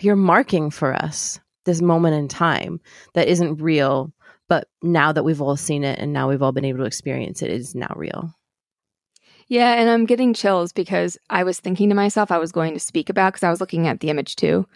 you're 0.00 0.16
marking 0.16 0.70
for 0.70 0.94
us 0.94 1.40
this 1.64 1.82
moment 1.82 2.14
in 2.14 2.28
time 2.28 2.80
that 3.14 3.28
isn't 3.28 3.60
real 3.60 4.12
but 4.48 4.68
now 4.82 5.12
that 5.12 5.24
we've 5.24 5.42
all 5.42 5.56
seen 5.56 5.84
it 5.84 5.98
and 5.98 6.12
now 6.12 6.28
we've 6.28 6.42
all 6.42 6.52
been 6.52 6.64
able 6.64 6.80
to 6.80 6.84
experience 6.84 7.42
it, 7.42 7.50
it 7.50 7.60
is 7.60 7.74
now 7.74 7.92
real. 7.96 8.32
Yeah, 9.48 9.74
and 9.74 9.88
I'm 9.88 10.06
getting 10.06 10.34
chills 10.34 10.72
because 10.72 11.16
I 11.30 11.44
was 11.44 11.60
thinking 11.60 11.88
to 11.88 11.94
myself 11.94 12.30
I 12.30 12.38
was 12.38 12.52
going 12.52 12.74
to 12.74 12.80
speak 12.80 13.08
about 13.08 13.32
because 13.32 13.44
I 13.44 13.50
was 13.50 13.60
looking 13.60 13.86
at 13.86 14.00
the 14.00 14.10
image 14.10 14.36
too, 14.36 14.66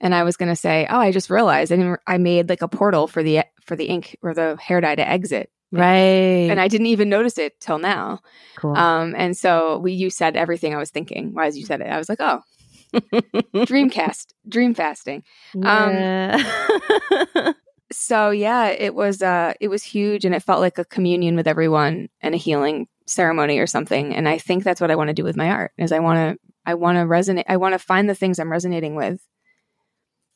and 0.00 0.14
I 0.14 0.24
was 0.24 0.36
going 0.36 0.48
to 0.48 0.56
say, 0.56 0.86
"Oh, 0.90 0.98
I 0.98 1.12
just 1.12 1.30
realized 1.30 1.72
I, 1.72 1.96
I 2.06 2.18
made 2.18 2.48
like 2.48 2.62
a 2.62 2.68
portal 2.68 3.06
for 3.06 3.22
the 3.22 3.44
for 3.62 3.76
the 3.76 3.86
ink 3.86 4.16
or 4.22 4.34
the 4.34 4.56
hair 4.60 4.80
dye 4.80 4.96
to 4.96 5.08
exit." 5.08 5.50
Right. 5.72 6.48
And 6.50 6.60
I 6.60 6.68
didn't 6.68 6.86
even 6.86 7.08
notice 7.08 7.38
it 7.38 7.58
till 7.60 7.78
now. 7.78 8.20
Cool. 8.56 8.76
Um, 8.76 9.14
and 9.16 9.36
so 9.36 9.78
we 9.78 9.92
you 9.92 10.10
said 10.10 10.36
everything 10.36 10.74
I 10.74 10.78
was 10.78 10.90
thinking. 10.90 11.34
Why 11.34 11.46
as 11.46 11.56
you 11.56 11.64
said 11.64 11.80
it, 11.80 11.88
I 11.88 11.98
was 11.98 12.08
like, 12.08 12.20
"Oh, 12.20 12.40
dreamcast, 12.94 14.26
dream 14.48 14.74
fasting." 14.74 15.22
yeah. 15.54 17.52
so 17.92 18.30
yeah 18.30 18.66
it 18.68 18.94
was 18.94 19.22
uh 19.22 19.52
it 19.60 19.68
was 19.68 19.82
huge 19.82 20.24
and 20.24 20.34
it 20.34 20.42
felt 20.42 20.60
like 20.60 20.78
a 20.78 20.84
communion 20.84 21.36
with 21.36 21.46
everyone 21.46 22.08
and 22.20 22.34
a 22.34 22.38
healing 22.38 22.86
ceremony 23.06 23.58
or 23.58 23.66
something 23.66 24.14
and 24.14 24.28
i 24.28 24.36
think 24.38 24.64
that's 24.64 24.80
what 24.80 24.90
i 24.90 24.96
want 24.96 25.08
to 25.08 25.14
do 25.14 25.22
with 25.24 25.36
my 25.36 25.48
art 25.50 25.72
is 25.78 25.92
i 25.92 25.98
want 26.00 26.16
to 26.18 26.38
i 26.66 26.74
want 26.74 26.96
to 26.96 27.02
resonate 27.04 27.44
i 27.48 27.56
want 27.56 27.72
to 27.74 27.78
find 27.78 28.08
the 28.10 28.14
things 28.14 28.38
i'm 28.40 28.50
resonating 28.50 28.96
with 28.96 29.20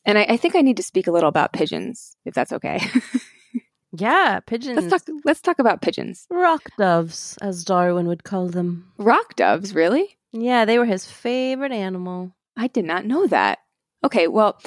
and 0.05 0.17
I, 0.17 0.25
I 0.29 0.37
think 0.37 0.55
i 0.55 0.61
need 0.61 0.77
to 0.77 0.83
speak 0.83 1.07
a 1.07 1.11
little 1.11 1.27
about 1.29 1.51
pigeons 1.53 2.15
if 2.25 2.33
that's 2.33 2.53
okay 2.53 2.79
yeah, 3.93 4.39
pigeons. 4.39 4.77
let's 4.89 5.03
talk 5.05 5.15
let's 5.25 5.41
talk 5.41 5.59
about 5.59 5.81
pigeons 5.81 6.25
Rock 6.29 6.69
doves, 6.77 7.37
as 7.41 7.65
Darwin 7.65 8.07
would 8.07 8.23
call 8.23 8.47
them. 8.47 8.91
rock 8.97 9.35
doves 9.35 9.75
really 9.75 10.17
Yeah, 10.31 10.63
they 10.63 10.79
were 10.79 10.85
his 10.85 11.05
favorite 11.11 11.73
animal. 11.73 12.31
i 12.55 12.67
did 12.67 12.85
not 12.85 13.05
know 13.05 13.27
that 13.27 13.59
okay 14.05 14.27
well 14.29 14.57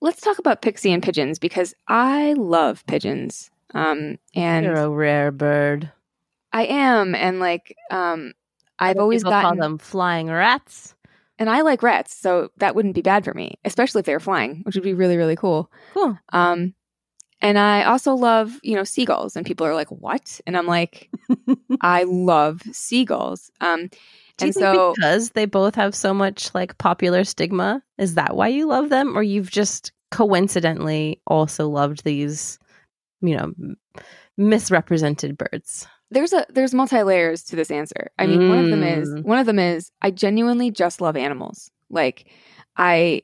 let's 0.00 0.20
talk 0.20 0.38
about 0.38 0.62
pixie 0.62 0.92
and 0.92 1.02
pigeons 1.02 1.38
because 1.38 1.74
i 1.88 2.34
love 2.34 2.84
pigeons 2.86 3.50
um 3.74 4.18
and 4.34 4.66
You're 4.66 4.74
a 4.76 4.88
rare 4.88 5.30
bird. 5.32 5.90
i 6.52 6.64
am 6.64 7.14
and 7.14 7.40
like 7.40 7.74
um 7.90 8.32
i've 8.78 8.98
always 8.98 9.22
gotten 9.22 9.42
call 9.42 9.56
them 9.56 9.78
flying 9.78 10.28
rats. 10.28 10.94
And 11.38 11.50
I 11.50 11.62
like 11.62 11.82
rats, 11.82 12.14
so 12.14 12.50
that 12.58 12.76
wouldn't 12.76 12.94
be 12.94 13.00
bad 13.02 13.24
for 13.24 13.34
me, 13.34 13.58
especially 13.64 13.98
if 14.00 14.04
they 14.06 14.12
were 14.12 14.20
flying, 14.20 14.60
which 14.62 14.76
would 14.76 14.84
be 14.84 14.94
really, 14.94 15.16
really 15.16 15.34
cool. 15.34 15.72
Cool. 15.92 16.16
Um, 16.28 16.74
and 17.40 17.58
I 17.58 17.82
also 17.84 18.14
love, 18.14 18.60
you 18.62 18.76
know, 18.76 18.84
seagulls. 18.84 19.34
And 19.34 19.44
people 19.44 19.66
are 19.66 19.74
like, 19.74 19.88
"What?" 19.90 20.40
And 20.46 20.56
I'm 20.56 20.66
like, 20.66 21.10
"I 21.80 22.04
love 22.04 22.62
seagulls." 22.70 23.50
Um, 23.60 23.88
Do 24.42 24.46
you 24.60 24.66
and 24.66 24.74
so 24.74 24.94
because 24.96 25.30
they 25.30 25.44
both 25.46 25.74
have 25.74 25.94
so 25.94 26.12
much 26.14 26.54
like 26.54 26.76
popular 26.78 27.24
stigma, 27.24 27.82
is 27.98 28.14
that 28.14 28.36
why 28.36 28.48
you 28.48 28.66
love 28.66 28.88
them, 28.90 29.16
or 29.16 29.22
you've 29.22 29.50
just 29.50 29.92
coincidentally 30.10 31.20
also 31.26 31.68
loved 31.68 32.04
these, 32.04 32.58
you 33.20 33.36
know, 33.36 33.52
misrepresented 34.36 35.36
birds? 35.38 35.86
there's 36.10 36.34
a 36.34 36.44
there's 36.50 36.74
multi 36.74 37.02
layers 37.02 37.42
to 37.44 37.56
this 37.56 37.70
answer. 37.70 38.10
I 38.18 38.26
mean, 38.26 38.46
one 38.46 38.58
of 38.58 38.70
them 38.70 38.82
is 38.82 39.08
Mm. 39.08 39.24
one 39.24 39.38
of 39.38 39.46
them 39.46 39.58
is 39.58 39.90
I 40.02 40.10
genuinely 40.10 40.70
just 40.70 41.00
love 41.00 41.16
animals. 41.16 41.70
Like 41.88 42.26
I, 42.76 43.22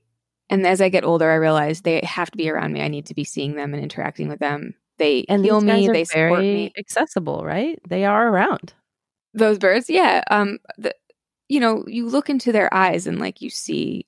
and 0.49 0.67
as 0.67 0.81
I 0.81 0.89
get 0.89 1.05
older, 1.05 1.31
I 1.31 1.35
realize 1.35 1.83
they 1.83 2.01
have 2.03 2.31
to 2.31 2.39
be 2.39 2.49
around 2.49 2.73
me. 2.73 2.81
I 2.81 2.89
need 2.89 3.05
to 3.07 3.15
be 3.15 3.25
seeing 3.25 3.57
them 3.57 3.75
and 3.75 3.83
interacting 3.83 4.29
with 4.29 4.39
them. 4.39 4.75
They 4.97 5.27
And 5.29 5.45
heal 5.45 5.61
me. 5.61 5.87
They 5.87 6.05
support 6.05 6.41
me. 6.41 6.73
accessible, 6.79 7.45
right? 7.45 7.79
They 7.87 8.05
are 8.07 8.29
around. 8.29 8.73
those 9.35 9.59
birds 9.59 9.91
yeah 9.91 10.23
um 10.31 10.57
the, 10.79 10.95
you 11.49 11.61
know 11.61 11.85
you 11.87 12.07
look 12.09 12.29
into 12.31 12.53
their 12.53 12.73
eyes 12.75 13.07
and 13.07 13.19
like 13.19 13.41
you 13.43 13.51
see 13.51 14.07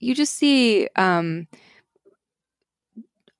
you 0.00 0.14
just 0.14 0.34
see 0.34 0.88
um 0.96 1.46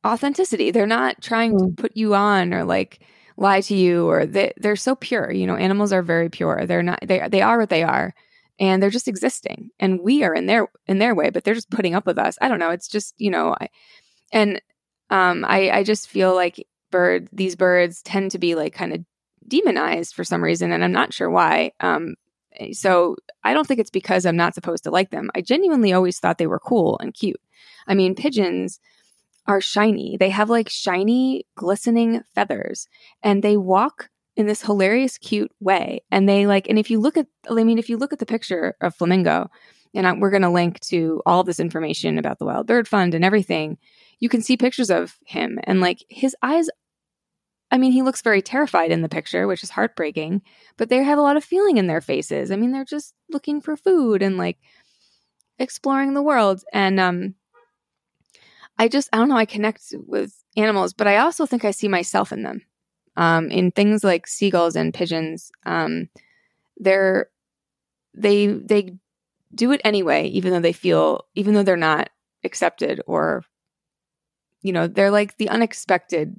authenticity. 0.07 0.71
They're 0.71 0.87
not 0.87 1.21
trying 1.23 1.57
to 1.59 1.67
Mm. 1.67 1.77
put 1.77 1.97
you 1.97 2.15
on 2.15 2.53
or 2.55 2.65
like 2.65 3.01
lie 3.37 3.61
to 3.63 3.75
you 3.75 4.09
or 4.09 4.27
they 4.27 4.53
they're 4.59 4.77
so 4.77 4.95
pure 4.95 5.33
you 5.33 5.47
know 5.47 5.57
animals 5.57 5.93
are 5.93 6.03
very 6.03 6.29
pure. 6.29 6.67
They're 6.67 6.83
not 6.83 7.01
they 7.07 7.27
they 7.31 7.43
are 7.43 7.59
what 7.59 7.71
they 7.71 7.83
are 7.83 8.15
and 8.59 8.83
they're 8.83 8.91
just 8.91 9.09
existing 9.09 9.71
and 9.81 10.01
we 10.03 10.23
are 10.25 10.35
in 10.35 10.47
their 10.47 10.69
in 10.87 10.99
their 10.99 11.15
way 11.15 11.31
but 11.31 11.45
they're 11.45 11.55
just 11.55 11.71
putting 11.71 11.95
up 11.95 12.07
with 12.07 12.19
us. 12.19 12.37
I 12.41 12.49
don't 12.49 12.59
know 12.59 12.71
it's 12.71 12.89
just 12.89 13.15
you 13.19 13.31
know 13.31 13.55
I, 13.61 13.69
and 14.33 14.61
um 15.11 15.45
i 15.47 15.71
i 15.71 15.83
just 15.85 16.09
feel 16.09 16.35
like 16.35 16.67
bird 16.91 17.29
these 17.33 17.57
birds 17.57 18.03
tend 18.03 18.31
to 18.33 18.39
be 18.39 18.55
like 18.55 18.75
kind 18.75 18.93
of 18.95 19.05
demonized 19.49 20.15
for 20.15 20.25
some 20.25 20.43
reason 20.43 20.73
and 20.73 20.85
i'm 20.85 20.93
not 20.93 21.13
sure 21.15 21.31
why 21.31 21.73
um 21.81 22.15
Eh, 22.59 22.73
so 22.73 23.17
i 23.45 23.55
don't 23.55 23.67
think 23.67 23.81
it's 23.81 23.91
because 23.91 24.27
i'm 24.27 24.37
not 24.37 24.55
supposed 24.55 24.85
to 24.85 24.91
like 24.91 25.11
them. 25.11 25.31
I 25.35 25.41
genuinely 25.41 25.93
always 25.93 26.19
thought 26.19 26.39
they 26.39 26.47
were 26.47 26.59
cool 26.59 26.99
and 27.01 27.15
cute. 27.15 27.41
I 27.87 27.95
mean 27.95 28.15
pigeons 28.15 28.81
are 29.47 29.61
shiny. 29.61 30.17
They 30.17 30.31
have 30.31 30.51
like 30.51 30.69
shiny 30.69 31.47
glistening 31.57 32.23
feathers 32.35 32.87
and 33.23 33.43
they 33.43 33.57
walk 33.57 34.09
in 34.37 34.47
this 34.47 34.63
hilarious 34.63 35.19
cute 35.19 35.51
way. 35.61 36.03
And 36.11 36.29
they 36.29 36.47
like 36.47 36.69
and 36.69 36.79
if 36.79 36.91
you 36.91 37.01
look 37.01 37.17
at 37.17 37.27
i 37.51 37.65
mean 37.65 37.79
if 37.79 37.89
you 37.89 37.97
look 37.97 38.13
at 38.13 38.19
the 38.19 38.27
picture 38.27 38.77
of 38.81 38.95
flamingo 38.95 39.51
and 39.95 40.07
I, 40.07 40.13
we're 40.15 40.31
going 40.31 40.43
to 40.43 40.49
link 40.49 40.81
to 40.81 41.21
all 41.27 41.45
this 41.45 41.61
information 41.61 42.17
about 42.17 42.39
the 42.39 42.47
wild 42.47 42.67
bird 42.67 42.89
fund 42.89 43.15
and 43.15 43.25
everything 43.25 43.77
you 44.23 44.29
can 44.29 44.41
see 44.41 44.57
pictures 44.57 44.89
of 44.89 45.19
him. 45.27 45.59
And 45.65 45.81
like 45.81 46.05
his 46.09 46.37
eyes 46.43 46.71
I 47.73 47.79
mean, 47.79 47.93
he 47.93 48.03
looks 48.03 48.21
very 48.21 48.43
terrified 48.43 48.91
in 48.93 49.01
the 49.01 49.09
picture, 49.09 49.47
which 49.47 49.63
is 49.63 49.71
heartbreaking, 49.71 50.43
but 50.77 50.91
they 50.91 51.03
have 51.03 51.19
a 51.19 51.23
lot 51.23 51.39
of 51.39 51.43
feeling 51.45 51.79
in 51.79 51.87
their 51.87 52.03
faces. 52.03 52.51
I 52.51 52.57
mean, 52.57 52.71
they're 52.71 52.85
just 52.85 53.15
looking 53.31 53.63
for 53.63 53.79
food 53.79 54.23
and 54.23 54.37
like 54.37 54.59
exploring 55.59 56.13
the 56.13 56.23
world. 56.23 56.63
And 56.73 57.01
um 57.01 57.35
I 58.79 58.89
just 58.89 59.09
I 59.13 59.17
don't 59.17 59.31
know, 59.31 59.37
I 59.37 59.47
connect 59.47 59.95
with 60.07 60.35
animals, 60.57 60.93
but 60.93 61.07
I 61.07 61.17
also 61.17 61.47
think 61.47 61.65
I 61.65 61.71
see 61.71 61.89
myself 61.89 62.31
in 62.31 62.43
them. 62.43 62.63
Um 63.17 63.51
in 63.51 63.71
things 63.71 64.05
like 64.05 64.27
seagulls 64.27 64.77
and 64.77 64.93
pigeons. 64.93 65.51
Um 65.65 66.11
they're 66.77 67.31
they 68.15 68.49
they 68.49 68.95
do 69.55 69.73
it 69.73 69.81
anyway, 69.85 70.27
even 70.29 70.53
though 70.53 70.61
they 70.61 70.75
feel 70.75 71.27
even 71.35 71.55
though 71.55 71.63
they're 71.63 71.77
not 71.77 72.11
accepted 72.45 73.01
or 73.07 73.45
you 74.63 74.73
know, 74.73 74.87
they're 74.87 75.11
like 75.11 75.39
the 75.39 75.49
unexpected 75.49 76.37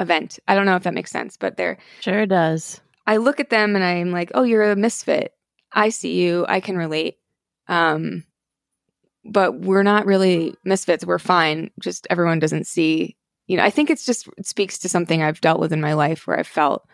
event. 0.00 0.38
I 0.48 0.54
don't 0.54 0.66
know 0.66 0.76
if 0.76 0.82
that 0.82 0.94
makes 0.94 1.10
sense, 1.10 1.36
but 1.36 1.56
they're 1.56 1.78
Sure 2.00 2.26
does. 2.26 2.80
I 3.06 3.18
look 3.18 3.38
at 3.38 3.50
them 3.50 3.76
and 3.76 3.84
I'm 3.84 4.10
like, 4.10 4.32
"Oh, 4.34 4.42
you're 4.42 4.70
a 4.70 4.76
misfit." 4.76 5.34
I 5.72 5.90
see 5.90 6.20
you. 6.20 6.44
I 6.48 6.60
can 6.60 6.76
relate. 6.76 7.18
Um, 7.68 8.24
but 9.24 9.60
we're 9.60 9.82
not 9.84 10.06
really 10.06 10.54
misfits. 10.64 11.04
We're 11.06 11.18
fine. 11.18 11.70
Just 11.78 12.06
everyone 12.10 12.38
doesn't 12.38 12.66
see. 12.66 13.16
You 13.46 13.56
know, 13.56 13.64
I 13.64 13.70
think 13.70 13.90
it's 13.90 14.06
just 14.06 14.28
it 14.38 14.46
speaks 14.46 14.78
to 14.78 14.88
something 14.88 15.22
I've 15.22 15.40
dealt 15.40 15.60
with 15.60 15.72
in 15.72 15.80
my 15.80 15.92
life 15.92 16.26
where 16.26 16.38
I 16.38 16.42
felt 16.42 16.86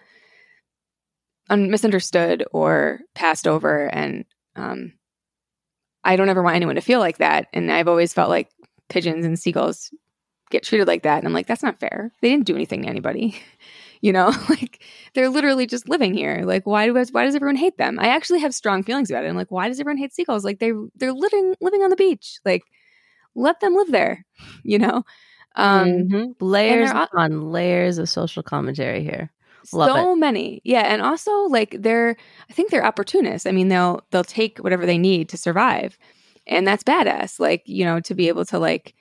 un- 1.48 1.70
misunderstood 1.70 2.44
or 2.52 3.00
passed 3.14 3.46
over, 3.46 3.86
and 3.86 4.24
um, 4.56 4.92
I 6.04 6.16
don't 6.16 6.28
ever 6.28 6.42
want 6.42 6.56
anyone 6.56 6.76
to 6.76 6.80
feel 6.80 7.00
like 7.00 7.18
that. 7.18 7.48
And 7.52 7.70
I've 7.70 7.88
always 7.88 8.12
felt 8.12 8.30
like 8.30 8.50
pigeons 8.88 9.24
and 9.26 9.38
seagulls 9.38 9.92
get 10.50 10.62
treated 10.62 10.86
like 10.86 11.02
that, 11.02 11.18
and 11.18 11.26
I'm 11.26 11.32
like, 11.32 11.46
that's 11.46 11.62
not 11.62 11.80
fair. 11.80 12.12
They 12.20 12.30
didn't 12.30 12.46
do 12.46 12.54
anything 12.54 12.82
to 12.82 12.88
anybody. 12.88 13.40
you 14.00 14.12
know 14.12 14.32
like 14.48 14.82
they're 15.14 15.28
literally 15.28 15.66
just 15.66 15.88
living 15.88 16.14
here. 16.14 16.42
Like 16.44 16.66
why 16.66 16.86
do 16.86 16.94
why 17.12 17.24
does 17.24 17.34
everyone 17.34 17.56
hate 17.56 17.78
them? 17.78 17.98
I 17.98 18.08
actually 18.08 18.40
have 18.40 18.54
strong 18.54 18.82
feelings 18.82 19.10
about 19.10 19.24
it. 19.24 19.28
I'm 19.28 19.36
like 19.36 19.50
why 19.50 19.68
does 19.68 19.80
everyone 19.80 19.98
hate 19.98 20.14
seagulls? 20.14 20.44
Like 20.44 20.58
they 20.58 20.72
they're 20.96 21.12
living 21.12 21.54
living 21.60 21.82
on 21.82 21.90
the 21.90 21.96
beach. 21.96 22.38
Like 22.44 22.62
let 23.34 23.60
them 23.60 23.74
live 23.74 23.90
there 23.90 24.24
you 24.62 24.78
know? 24.78 25.04
Um 25.56 25.88
mm-hmm. 25.88 26.44
layers 26.44 26.90
on 27.14 27.50
layers 27.50 27.98
of 27.98 28.08
social 28.08 28.42
commentary 28.42 29.02
here. 29.02 29.30
Love 29.72 29.90
so 29.90 30.12
it. 30.12 30.16
many. 30.16 30.60
Yeah 30.64 30.82
and 30.82 31.02
also 31.02 31.32
like 31.44 31.76
they're 31.80 32.16
i 32.48 32.52
think 32.52 32.70
they're 32.70 32.84
opportunists. 32.84 33.46
I 33.46 33.52
mean 33.52 33.68
they'll 33.68 34.02
they'll 34.10 34.24
take 34.24 34.58
whatever 34.58 34.86
they 34.86 34.98
need 34.98 35.28
to 35.30 35.36
survive. 35.36 35.98
And 36.46 36.66
that's 36.66 36.84
badass 36.84 37.40
like 37.40 37.62
you 37.66 37.84
know 37.84 38.00
to 38.00 38.14
be 38.14 38.28
able 38.28 38.44
to 38.46 38.58
like 38.58 38.94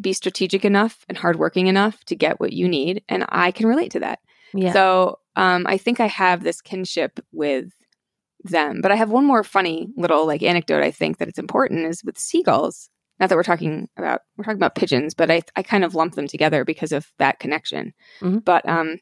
be 0.00 0.12
strategic 0.12 0.64
enough 0.64 1.04
and 1.08 1.16
hardworking 1.16 1.66
enough 1.66 2.02
to 2.04 2.16
get 2.16 2.40
what 2.40 2.52
you 2.52 2.68
need. 2.68 3.02
And 3.08 3.24
I 3.28 3.50
can 3.50 3.66
relate 3.66 3.92
to 3.92 4.00
that. 4.00 4.20
Yeah. 4.52 4.72
So 4.72 5.18
um, 5.36 5.66
I 5.66 5.76
think 5.78 6.00
I 6.00 6.06
have 6.06 6.42
this 6.42 6.60
kinship 6.60 7.20
with 7.32 7.72
them. 8.44 8.80
But 8.80 8.92
I 8.92 8.96
have 8.96 9.10
one 9.10 9.24
more 9.24 9.42
funny 9.42 9.88
little 9.96 10.26
like 10.26 10.42
anecdote 10.42 10.82
I 10.82 10.90
think 10.90 11.18
that 11.18 11.28
it's 11.28 11.38
important 11.38 11.86
is 11.86 12.04
with 12.04 12.18
seagulls. 12.18 12.90
Not 13.18 13.28
that 13.28 13.36
we're 13.36 13.42
talking 13.42 13.88
about 13.96 14.22
we're 14.36 14.44
talking 14.44 14.58
about 14.58 14.74
pigeons, 14.74 15.14
but 15.14 15.30
I 15.30 15.42
I 15.56 15.62
kind 15.62 15.84
of 15.84 15.94
lump 15.94 16.14
them 16.14 16.26
together 16.26 16.64
because 16.64 16.92
of 16.92 17.10
that 17.18 17.38
connection. 17.38 17.94
Mm-hmm. 18.20 18.38
But 18.38 18.68
um, 18.68 18.98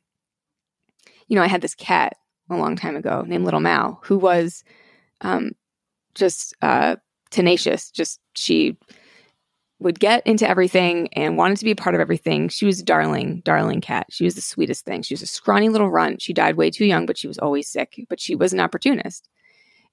you 1.26 1.36
know, 1.36 1.42
I 1.42 1.48
had 1.48 1.62
this 1.62 1.74
cat 1.74 2.16
a 2.50 2.56
long 2.56 2.76
time 2.76 2.96
ago 2.96 3.24
named 3.26 3.44
Little 3.44 3.60
Mal 3.60 4.00
who 4.04 4.18
was 4.18 4.62
um 5.22 5.52
just 6.14 6.54
uh 6.62 6.96
tenacious. 7.30 7.90
Just 7.90 8.20
she 8.34 8.76
would 9.82 10.00
get 10.00 10.26
into 10.26 10.48
everything 10.48 11.08
and 11.14 11.36
wanted 11.36 11.58
to 11.58 11.64
be 11.64 11.72
a 11.72 11.76
part 11.76 11.94
of 11.94 12.00
everything. 12.00 12.48
She 12.48 12.64
was 12.64 12.80
a 12.80 12.84
darling, 12.84 13.42
darling 13.44 13.80
cat. 13.80 14.06
She 14.10 14.24
was 14.24 14.34
the 14.34 14.40
sweetest 14.40 14.84
thing. 14.84 15.02
She 15.02 15.14
was 15.14 15.22
a 15.22 15.26
scrawny 15.26 15.68
little 15.68 15.90
runt. 15.90 16.22
She 16.22 16.32
died 16.32 16.56
way 16.56 16.70
too 16.70 16.84
young, 16.84 17.06
but 17.06 17.18
she 17.18 17.28
was 17.28 17.38
always 17.38 17.68
sick. 17.68 18.04
But 18.08 18.20
she 18.20 18.34
was 18.34 18.52
an 18.52 18.60
opportunist. 18.60 19.28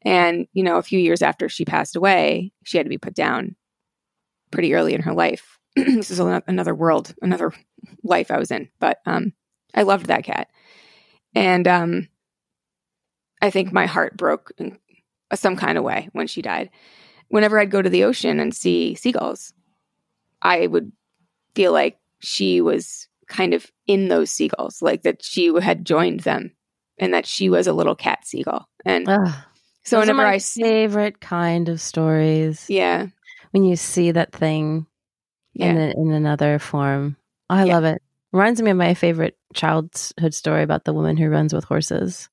And, 0.03 0.47
you 0.53 0.63
know, 0.63 0.77
a 0.77 0.83
few 0.83 0.99
years 0.99 1.21
after 1.21 1.49
she 1.49 1.65
passed 1.65 1.95
away, 1.95 2.53
she 2.63 2.77
had 2.77 2.85
to 2.85 2.89
be 2.89 2.97
put 2.97 3.13
down 3.13 3.55
pretty 4.51 4.73
early 4.73 4.93
in 4.93 5.01
her 5.01 5.13
life. 5.13 5.57
this 5.75 6.11
is 6.11 6.19
another 6.19 6.73
world, 6.73 7.13
another 7.21 7.51
life 8.03 8.31
I 8.31 8.37
was 8.37 8.51
in. 8.51 8.69
But 8.79 8.99
um, 9.05 9.33
I 9.73 9.83
loved 9.83 10.05
that 10.07 10.23
cat. 10.23 10.47
And 11.35 11.67
um, 11.67 12.07
I 13.41 13.49
think 13.49 13.71
my 13.71 13.85
heart 13.85 14.17
broke 14.17 14.51
in 14.57 14.77
some 15.33 15.55
kind 15.55 15.77
of 15.77 15.83
way 15.83 16.09
when 16.13 16.27
she 16.27 16.41
died. 16.41 16.69
Whenever 17.27 17.59
I'd 17.59 17.71
go 17.71 17.81
to 17.81 17.89
the 17.89 18.05
ocean 18.05 18.39
and 18.39 18.55
see 18.55 18.95
seagulls, 18.95 19.53
I 20.41 20.67
would 20.67 20.91
feel 21.55 21.71
like 21.71 21.97
she 22.19 22.61
was 22.61 23.07
kind 23.27 23.53
of 23.53 23.71
in 23.87 24.07
those 24.07 24.31
seagulls, 24.31 24.81
like 24.81 25.03
that 25.03 25.23
she 25.23 25.53
had 25.61 25.85
joined 25.85 26.21
them 26.21 26.51
and 26.97 27.13
that 27.13 27.25
she 27.25 27.49
was 27.49 27.67
a 27.67 27.73
little 27.73 27.95
cat 27.95 28.25
seagull. 28.25 28.67
And 28.85 29.07
Ugh, 29.07 29.33
so 29.83 29.99
whenever 29.99 30.25
I 30.25 30.39
favorite 30.39 31.21
kind 31.21 31.69
of 31.69 31.81
stories, 31.81 32.65
yeah, 32.69 33.07
when 33.51 33.63
you 33.63 33.75
see 33.75 34.11
that 34.11 34.31
thing 34.31 34.85
yeah. 35.53 35.67
in 35.67 35.77
a, 35.77 35.89
in 35.91 36.11
another 36.11 36.59
form, 36.59 37.15
oh, 37.49 37.55
I 37.55 37.65
yeah. 37.65 37.73
love 37.73 37.85
it. 37.85 38.01
Reminds 38.31 38.61
me 38.61 38.71
of 38.71 38.77
my 38.77 38.93
favorite 38.93 39.37
childhood 39.53 40.33
story 40.33 40.61
about 40.61 40.85
the 40.85 40.93
woman 40.93 41.17
who 41.17 41.29
runs 41.29 41.53
with 41.53 41.63
horses, 41.63 42.29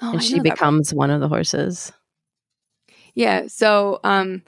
oh, 0.00 0.10
and 0.10 0.18
I 0.18 0.22
she 0.22 0.40
becomes 0.40 0.92
one 0.92 1.10
of 1.10 1.20
the 1.20 1.28
horses. 1.28 1.92
Yeah. 3.14 3.46
So, 3.46 4.00
um, 4.04 4.42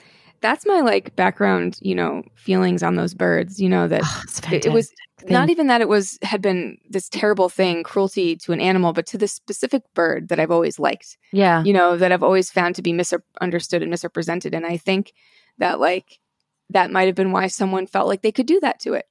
that's 0.44 0.66
my 0.66 0.80
like 0.80 1.16
background, 1.16 1.78
you 1.80 1.94
know, 1.94 2.22
feelings 2.35 2.83
on 2.83 2.96
those 2.96 3.14
birds, 3.14 3.59
you 3.59 3.66
know, 3.66 3.88
that 3.88 4.02
oh, 4.04 4.22
it, 4.52 4.66
it, 4.66 4.72
was 4.72 4.92
not 5.26 5.48
even 5.48 5.68
that 5.68 5.80
it 5.80 5.88
was 5.88 6.18
had 6.20 6.42
been 6.42 6.76
this 6.90 7.09
terrible 7.09 7.48
thing, 7.48 7.83
cruelty 7.83 8.37
to 8.37 8.52
an 8.52 8.61
animal, 8.61 8.92
but 8.92 9.07
to 9.07 9.16
this 9.16 9.33
specific 9.33 9.83
bird 9.94 10.28
that 10.28 10.38
I've 10.38 10.50
always 10.50 10.78
liked. 10.78 11.16
Yeah. 11.33 11.64
You 11.64 11.72
know, 11.72 11.96
that 11.96 12.12
I've 12.12 12.22
always 12.22 12.50
found 12.50 12.74
to 12.74 12.83
be 12.83 12.92
misunderstood 12.92 13.80
and 13.80 13.90
misrepresented. 13.90 14.52
And 14.52 14.66
I 14.66 14.76
think 14.76 15.14
that 15.57 15.80
like 15.80 16.20
that 16.68 16.90
might 16.90 17.07
have 17.07 17.14
been 17.14 17.33
why 17.33 17.46
someone 17.46 17.87
felt 17.87 18.07
like 18.07 18.20
they 18.20 18.33
could 18.33 18.44
do 18.44 18.61
that 18.61 18.80
to 18.80 18.92
it. 18.92 19.07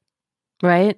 Right. 0.61 0.95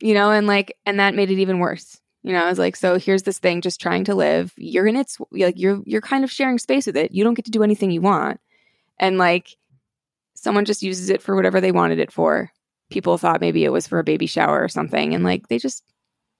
You 0.00 0.14
know, 0.14 0.30
and 0.30 0.46
like 0.46 0.78
and 0.86 0.98
that 0.98 1.14
made 1.14 1.30
it 1.30 1.40
even 1.40 1.58
worse. 1.58 2.00
You 2.22 2.32
know, 2.32 2.42
I 2.42 2.48
was 2.48 2.58
like, 2.58 2.74
so 2.74 2.98
here's 2.98 3.24
this 3.24 3.38
thing 3.38 3.60
just 3.60 3.82
trying 3.82 4.04
to 4.04 4.14
live. 4.14 4.54
You're 4.56 4.86
in 4.86 4.96
its 4.96 5.18
like 5.30 5.58
you're 5.58 5.82
you're 5.84 6.00
kind 6.00 6.24
of 6.24 6.30
sharing 6.30 6.58
space 6.58 6.86
with 6.86 6.96
it. 6.96 7.12
You 7.12 7.22
don't 7.22 7.34
get 7.34 7.44
to 7.44 7.50
do 7.50 7.62
anything 7.62 7.90
you 7.90 8.00
want. 8.00 8.40
And 8.98 9.18
like 9.18 9.56
someone 10.44 10.66
just 10.66 10.82
uses 10.82 11.10
it 11.10 11.22
for 11.22 11.34
whatever 11.34 11.60
they 11.60 11.72
wanted 11.72 11.98
it 11.98 12.12
for. 12.12 12.50
People 12.90 13.18
thought 13.18 13.40
maybe 13.40 13.64
it 13.64 13.72
was 13.72 13.86
for 13.86 13.98
a 13.98 14.04
baby 14.04 14.26
shower 14.26 14.62
or 14.62 14.68
something, 14.68 15.14
and 15.14 15.24
like 15.24 15.48
they 15.48 15.58
just 15.58 15.82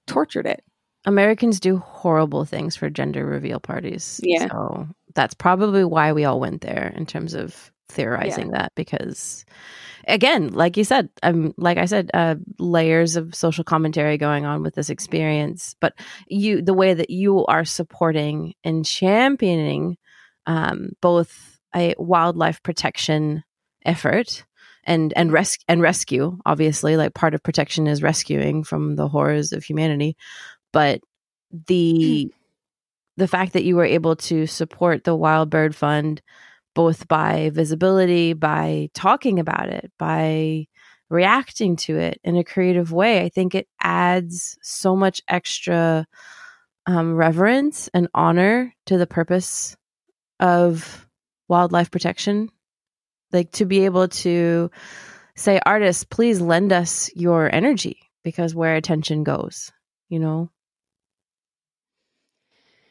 tortured 0.07 0.45
it. 0.45 0.63
Americans 1.05 1.59
do 1.59 1.77
horrible 1.77 2.45
things 2.45 2.75
for 2.75 2.89
gender 2.89 3.25
reveal 3.25 3.59
parties. 3.59 4.21
Yeah. 4.23 4.47
So 4.47 4.87
that's 5.15 5.33
probably 5.33 5.83
why 5.83 6.13
we 6.13 6.23
all 6.23 6.39
went 6.39 6.61
there 6.61 6.93
in 6.95 7.05
terms 7.05 7.33
of 7.33 7.71
theorizing 7.89 8.51
yeah. 8.51 8.59
that 8.59 8.71
because 8.75 9.45
again 10.07 10.49
like 10.49 10.75
you 10.75 10.83
said 10.83 11.07
um 11.21 11.53
like 11.57 11.77
i 11.77 11.85
said 11.85 12.09
uh 12.15 12.33
layers 12.57 13.15
of 13.15 13.35
social 13.35 13.63
commentary 13.63 14.17
going 14.17 14.43
on 14.43 14.63
with 14.63 14.73
this 14.73 14.89
experience 14.89 15.75
but 15.79 15.93
you 16.27 16.63
the 16.63 16.73
way 16.73 16.95
that 16.95 17.11
you 17.11 17.45
are 17.45 17.63
supporting 17.63 18.55
and 18.63 18.85
championing 18.85 19.97
um 20.47 20.89
both 20.99 21.59
a 21.75 21.93
wildlife 21.99 22.61
protection 22.63 23.43
effort 23.85 24.45
and 24.85 25.13
and 25.15 25.31
res- 25.31 25.57
and 25.67 25.81
rescue 25.81 26.37
obviously 26.45 26.97
like 26.97 27.13
part 27.13 27.33
of 27.33 27.43
protection 27.43 27.87
is 27.87 28.03
rescuing 28.03 28.63
from 28.63 28.95
the 28.95 29.07
horrors 29.07 29.51
of 29.51 29.63
humanity 29.63 30.15
but 30.71 31.01
the 31.67 32.23
hmm. 32.25 32.29
the 33.17 33.27
fact 33.27 33.53
that 33.53 33.63
you 33.63 33.75
were 33.75 33.85
able 33.85 34.15
to 34.15 34.45
support 34.47 35.03
the 35.03 35.15
wild 35.15 35.49
bird 35.49 35.75
fund 35.75 36.21
both 36.73 37.07
by 37.07 37.49
visibility 37.53 38.33
by 38.33 38.89
talking 38.93 39.39
about 39.39 39.69
it 39.69 39.91
by 39.97 40.65
reacting 41.09 41.75
to 41.75 41.97
it 41.97 42.19
in 42.23 42.35
a 42.35 42.43
creative 42.43 42.91
way 42.91 43.23
i 43.23 43.29
think 43.29 43.55
it 43.55 43.67
adds 43.81 44.57
so 44.61 44.95
much 44.95 45.21
extra 45.27 46.05
um, 46.87 47.15
reverence 47.15 47.89
and 47.93 48.07
honor 48.13 48.73
to 48.85 48.97
the 48.97 49.07
purpose 49.07 49.75
of 50.39 51.07
wildlife 51.47 51.89
protection 51.89 52.49
like 53.35 53.51
to 53.51 53.65
be 53.65 53.85
able 53.85 54.07
to 54.07 54.71
say 55.35 55.59
artists 55.65 56.03
please 56.03 56.41
lend 56.41 56.73
us 56.73 57.11
your 57.15 57.53
energy 57.53 57.99
because 58.23 58.55
where 58.55 58.75
attention 58.75 59.23
goes 59.23 59.71
you 60.09 60.19
know? 60.19 60.49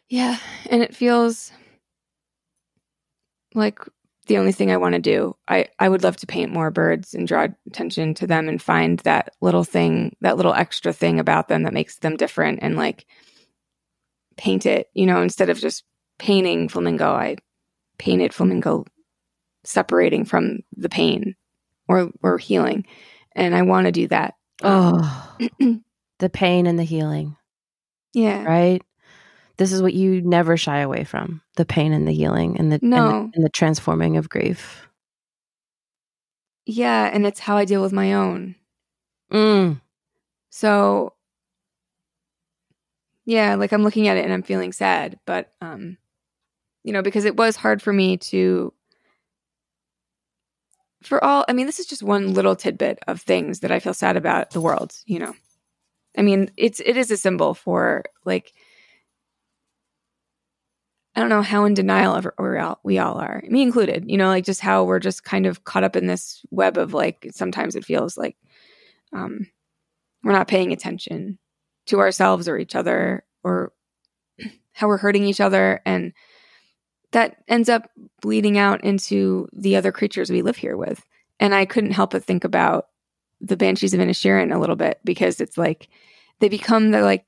Yeah 0.08 0.38
and 0.70 0.82
it 0.82 0.94
feels 0.94 1.50
like 3.54 3.80
the 4.26 4.38
only 4.38 4.52
thing 4.52 4.70
i 4.70 4.76
want 4.76 4.94
to 4.94 5.00
do 5.00 5.36
i 5.48 5.66
i 5.78 5.88
would 5.88 6.02
love 6.02 6.16
to 6.16 6.26
paint 6.26 6.52
more 6.52 6.70
birds 6.70 7.14
and 7.14 7.26
draw 7.26 7.46
attention 7.66 8.14
to 8.14 8.26
them 8.26 8.48
and 8.48 8.60
find 8.60 8.98
that 9.00 9.34
little 9.40 9.64
thing 9.64 10.14
that 10.20 10.36
little 10.36 10.54
extra 10.54 10.92
thing 10.92 11.20
about 11.20 11.48
them 11.48 11.62
that 11.62 11.72
makes 11.72 11.96
them 11.98 12.16
different 12.16 12.58
and 12.62 12.76
like 12.76 13.06
paint 14.36 14.66
it 14.66 14.88
you 14.94 15.06
know 15.06 15.22
instead 15.22 15.50
of 15.50 15.58
just 15.58 15.84
painting 16.18 16.68
flamingo 16.68 17.12
i 17.12 17.36
painted 17.98 18.32
flamingo 18.32 18.84
separating 19.64 20.24
from 20.24 20.60
the 20.76 20.88
pain 20.88 21.34
or 21.88 22.10
or 22.22 22.38
healing. 22.38 22.86
And 23.36 23.54
i 23.54 23.62
want 23.62 23.86
to 23.86 23.92
do 23.92 24.08
that. 24.08 24.34
Oh 24.62 25.36
the 26.18 26.30
pain 26.30 26.66
and 26.66 26.78
the 26.78 26.84
healing. 26.84 27.36
Yeah. 28.12 28.44
Right? 28.44 28.82
This 29.56 29.72
is 29.72 29.82
what 29.82 29.94
you 29.94 30.20
never 30.22 30.56
shy 30.56 30.78
away 30.80 31.04
from 31.04 31.40
the 31.56 31.64
pain 31.64 31.92
and 31.92 32.06
the 32.06 32.12
healing 32.12 32.58
and 32.58 32.72
the 32.72 32.78
no. 32.82 32.96
and 32.96 33.32
the, 33.32 33.36
and 33.36 33.44
the 33.44 33.50
transforming 33.50 34.16
of 34.16 34.28
grief. 34.28 34.86
Yeah 36.66 37.10
and 37.12 37.26
it's 37.26 37.40
how 37.40 37.56
i 37.56 37.64
deal 37.64 37.82
with 37.82 37.92
my 37.92 38.14
own. 38.14 38.56
Mm. 39.32 39.80
so 40.50 41.14
yeah 43.24 43.54
like 43.54 43.72
i'm 43.72 43.82
looking 43.82 44.06
at 44.06 44.16
it 44.16 44.24
and 44.24 44.32
i'm 44.32 44.42
feeling 44.42 44.70
sad 44.70 45.18
but 45.24 45.52
um 45.60 45.96
you 46.84 46.92
know 46.92 47.02
because 47.02 47.24
it 47.24 47.36
was 47.36 47.56
hard 47.56 47.82
for 47.82 47.92
me 47.92 48.16
to 48.18 48.72
for 51.06 51.22
all, 51.22 51.44
I 51.48 51.52
mean, 51.52 51.66
this 51.66 51.78
is 51.78 51.86
just 51.86 52.02
one 52.02 52.34
little 52.34 52.56
tidbit 52.56 52.98
of 53.06 53.20
things 53.20 53.60
that 53.60 53.70
I 53.72 53.80
feel 53.80 53.94
sad 53.94 54.16
about 54.16 54.50
the 54.50 54.60
world, 54.60 54.94
you 55.06 55.18
know. 55.18 55.34
I 56.16 56.22
mean, 56.22 56.50
it's 56.56 56.80
it 56.80 56.96
is 56.96 57.10
a 57.10 57.16
symbol 57.16 57.54
for 57.54 58.04
like 58.24 58.52
I 61.16 61.20
don't 61.20 61.28
know 61.28 61.42
how 61.42 61.64
in 61.64 61.74
denial 61.74 62.14
of 62.14 62.26
we 62.38 62.58
all, 62.58 62.80
we 62.82 62.98
all 62.98 63.18
are, 63.18 63.42
me 63.46 63.62
included, 63.62 64.10
you 64.10 64.16
know, 64.16 64.26
like 64.28 64.44
just 64.44 64.60
how 64.60 64.82
we're 64.82 64.98
just 64.98 65.22
kind 65.22 65.46
of 65.46 65.62
caught 65.62 65.84
up 65.84 65.94
in 65.94 66.06
this 66.06 66.44
web 66.50 66.76
of 66.76 66.92
like, 66.92 67.28
sometimes 67.32 67.76
it 67.76 67.84
feels 67.84 68.18
like 68.18 68.36
um, 69.12 69.46
we're 70.24 70.32
not 70.32 70.48
paying 70.48 70.72
attention 70.72 71.38
to 71.86 72.00
ourselves 72.00 72.48
or 72.48 72.58
each 72.58 72.74
other 72.74 73.24
or 73.44 73.72
how 74.72 74.88
we're 74.88 74.96
hurting 74.96 75.24
each 75.24 75.40
other. 75.40 75.80
And 75.86 76.12
that 77.14 77.42
ends 77.48 77.68
up 77.68 77.90
bleeding 78.20 78.58
out 78.58 78.84
into 78.84 79.48
the 79.52 79.74
other 79.74 79.90
creatures 79.90 80.30
we 80.30 80.42
live 80.42 80.56
here 80.56 80.76
with. 80.76 81.04
And 81.40 81.54
I 81.54 81.64
couldn't 81.64 81.90
help 81.90 82.10
but 82.10 82.22
think 82.22 82.44
about 82.44 82.86
the 83.40 83.56
Banshees 83.56 83.92
of 83.92 84.00
Inisherin 84.00 84.54
a 84.54 84.58
little 84.58 84.76
bit 84.76 85.00
because 85.04 85.40
it's 85.40 85.58
like 85.58 85.88
they 86.38 86.48
become 86.48 86.92
the 86.92 87.00
like 87.00 87.24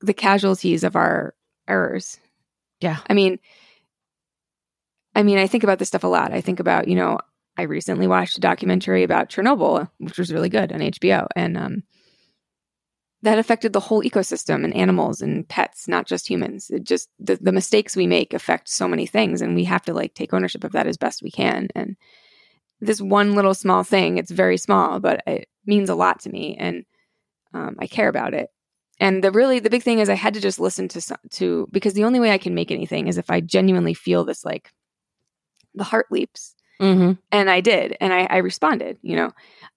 the 0.00 0.14
casualties 0.14 0.82
of 0.82 0.96
our 0.96 1.34
errors 1.68 2.18
yeah. 2.80 2.98
I 3.08 3.14
mean, 3.14 3.38
I 5.14 5.22
mean, 5.22 5.38
I 5.38 5.46
think 5.46 5.64
about 5.64 5.78
this 5.78 5.88
stuff 5.88 6.04
a 6.04 6.08
lot. 6.08 6.32
I 6.32 6.40
think 6.40 6.60
about, 6.60 6.88
you 6.88 6.94
know, 6.94 7.18
I 7.56 7.62
recently 7.62 8.06
watched 8.06 8.36
a 8.36 8.40
documentary 8.40 9.02
about 9.02 9.30
Chernobyl, 9.30 9.90
which 9.98 10.18
was 10.18 10.32
really 10.32 10.48
good 10.48 10.72
on 10.72 10.78
HBO, 10.78 11.26
and 11.34 11.56
um, 11.56 11.82
that 13.22 13.38
affected 13.38 13.72
the 13.72 13.80
whole 13.80 14.02
ecosystem 14.02 14.64
and 14.64 14.74
animals 14.74 15.20
and 15.20 15.48
pets, 15.48 15.88
not 15.88 16.06
just 16.06 16.28
humans. 16.28 16.70
It 16.70 16.84
just 16.84 17.08
the, 17.18 17.36
the 17.36 17.52
mistakes 17.52 17.96
we 17.96 18.06
make 18.06 18.32
affect 18.32 18.68
so 18.68 18.86
many 18.86 19.06
things, 19.06 19.42
and 19.42 19.54
we 19.54 19.64
have 19.64 19.82
to 19.86 19.94
like 19.94 20.14
take 20.14 20.32
ownership 20.32 20.64
of 20.64 20.72
that 20.72 20.86
as 20.86 20.96
best 20.96 21.22
we 21.22 21.30
can. 21.30 21.68
And 21.74 21.96
this 22.80 23.00
one 23.00 23.34
little 23.34 23.54
small 23.54 23.82
thing, 23.82 24.18
it's 24.18 24.30
very 24.30 24.56
small, 24.56 25.00
but 25.00 25.22
it 25.26 25.48
means 25.66 25.90
a 25.90 25.94
lot 25.94 26.20
to 26.20 26.30
me, 26.30 26.56
and 26.58 26.84
um, 27.54 27.76
I 27.80 27.86
care 27.86 28.08
about 28.08 28.34
it 28.34 28.50
and 29.00 29.22
the 29.22 29.30
really 29.30 29.58
the 29.60 29.70
big 29.70 29.82
thing 29.82 30.00
is 30.00 30.08
I 30.08 30.14
had 30.14 30.34
to 30.34 30.40
just 30.40 30.58
listen 30.58 30.88
to 30.88 31.18
to 31.30 31.68
because 31.70 31.94
the 31.94 32.04
only 32.04 32.20
way 32.20 32.30
I 32.30 32.38
can 32.38 32.54
make 32.54 32.70
anything 32.70 33.06
is 33.06 33.18
if 33.18 33.30
I 33.30 33.40
genuinely 33.40 33.94
feel 33.94 34.24
this 34.24 34.44
like 34.44 34.72
the 35.74 35.84
heart 35.84 36.06
leaps. 36.10 36.54
Mm-hmm. 36.80 37.12
And 37.32 37.50
I 37.50 37.60
did, 37.60 37.96
and 38.00 38.12
I, 38.12 38.26
I 38.30 38.36
responded. 38.38 38.98
You 39.02 39.16
know, 39.16 39.32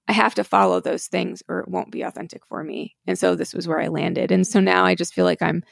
I 0.08 0.14
have 0.14 0.36
to 0.36 0.44
follow 0.44 0.80
those 0.80 1.08
things, 1.08 1.42
or 1.48 1.62
it 1.62 1.68
won't 1.68 1.92
be 1.92 2.02
authentic 2.02 2.46
for 2.46 2.64
me. 2.64 2.96
And 3.08 3.18
so 3.18 3.36
this 3.36 3.54
was 3.54 3.68
where 3.68 3.80
I 3.80 3.88
landed. 3.88 4.32
And 4.32 4.46
so 4.46 4.60
now 4.60 4.86
I 4.86 4.96
just 4.96 5.14
feel 5.14 5.26
like 5.26 5.42
I'm 5.42 5.64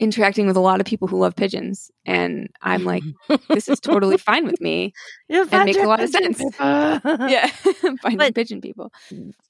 interacting 0.00 0.46
with 0.46 0.56
a 0.56 0.60
lot 0.60 0.80
of 0.80 0.86
people 0.86 1.06
who 1.06 1.16
love 1.16 1.36
pigeons 1.36 1.90
and 2.04 2.48
i'm 2.62 2.84
like 2.84 3.04
this 3.48 3.68
is 3.68 3.78
totally 3.78 4.16
fine 4.30 4.44
with 4.44 4.60
me 4.60 4.92
it 5.28 5.52
makes 5.52 5.78
a 5.78 5.86
lot 5.86 6.02
of 6.02 6.10
sense 6.10 6.42
yeah 6.60 7.46
finding 8.02 8.18
but, 8.18 8.34
pigeon 8.34 8.60
people 8.60 8.92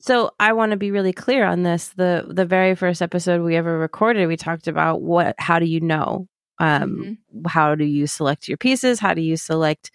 so 0.01 0.31
i 0.39 0.53
want 0.53 0.71
to 0.71 0.77
be 0.77 0.91
really 0.91 1.15
clear 1.15 1.47
on 1.47 1.63
this 1.63 1.89
the 1.97 2.27
the 2.29 2.45
very 2.45 2.75
first 2.75 3.01
episode 3.01 3.43
we 3.43 3.57
ever 3.57 3.79
recorded 3.79 4.27
we 4.27 4.37
talked 4.37 4.69
about 4.69 5.01
what 5.01 5.35
how 5.39 5.59
do 5.59 5.65
you 5.65 5.81
know 5.81 6.29
um 6.59 7.19
mm-hmm. 7.33 7.49
how 7.49 7.75
do 7.75 7.85
you 7.85 8.07
select 8.07 8.47
your 8.47 8.59
pieces 8.59 9.01
how 9.01 9.15
do 9.15 9.23
you 9.23 9.39
select 9.39 9.91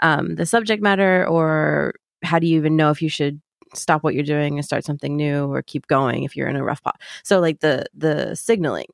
um 0.00 0.34
the 0.36 0.46
subject 0.46 0.82
matter 0.82 1.26
or 1.26 1.94
how 2.22 2.38
do 2.38 2.46
you 2.46 2.56
even 2.56 2.76
know 2.76 2.90
if 2.90 3.02
you 3.02 3.08
should 3.08 3.40
stop 3.74 4.02
what 4.02 4.14
you're 4.14 4.22
doing 4.22 4.56
and 4.56 4.64
start 4.64 4.84
something 4.84 5.16
new 5.16 5.52
or 5.52 5.60
keep 5.62 5.86
going 5.86 6.22
if 6.22 6.36
you're 6.36 6.48
in 6.48 6.56
a 6.56 6.64
rough 6.64 6.78
spot? 6.78 7.00
so 7.22 7.40
like 7.40 7.60
the 7.60 7.84
the 7.94 8.34
signaling 8.34 8.86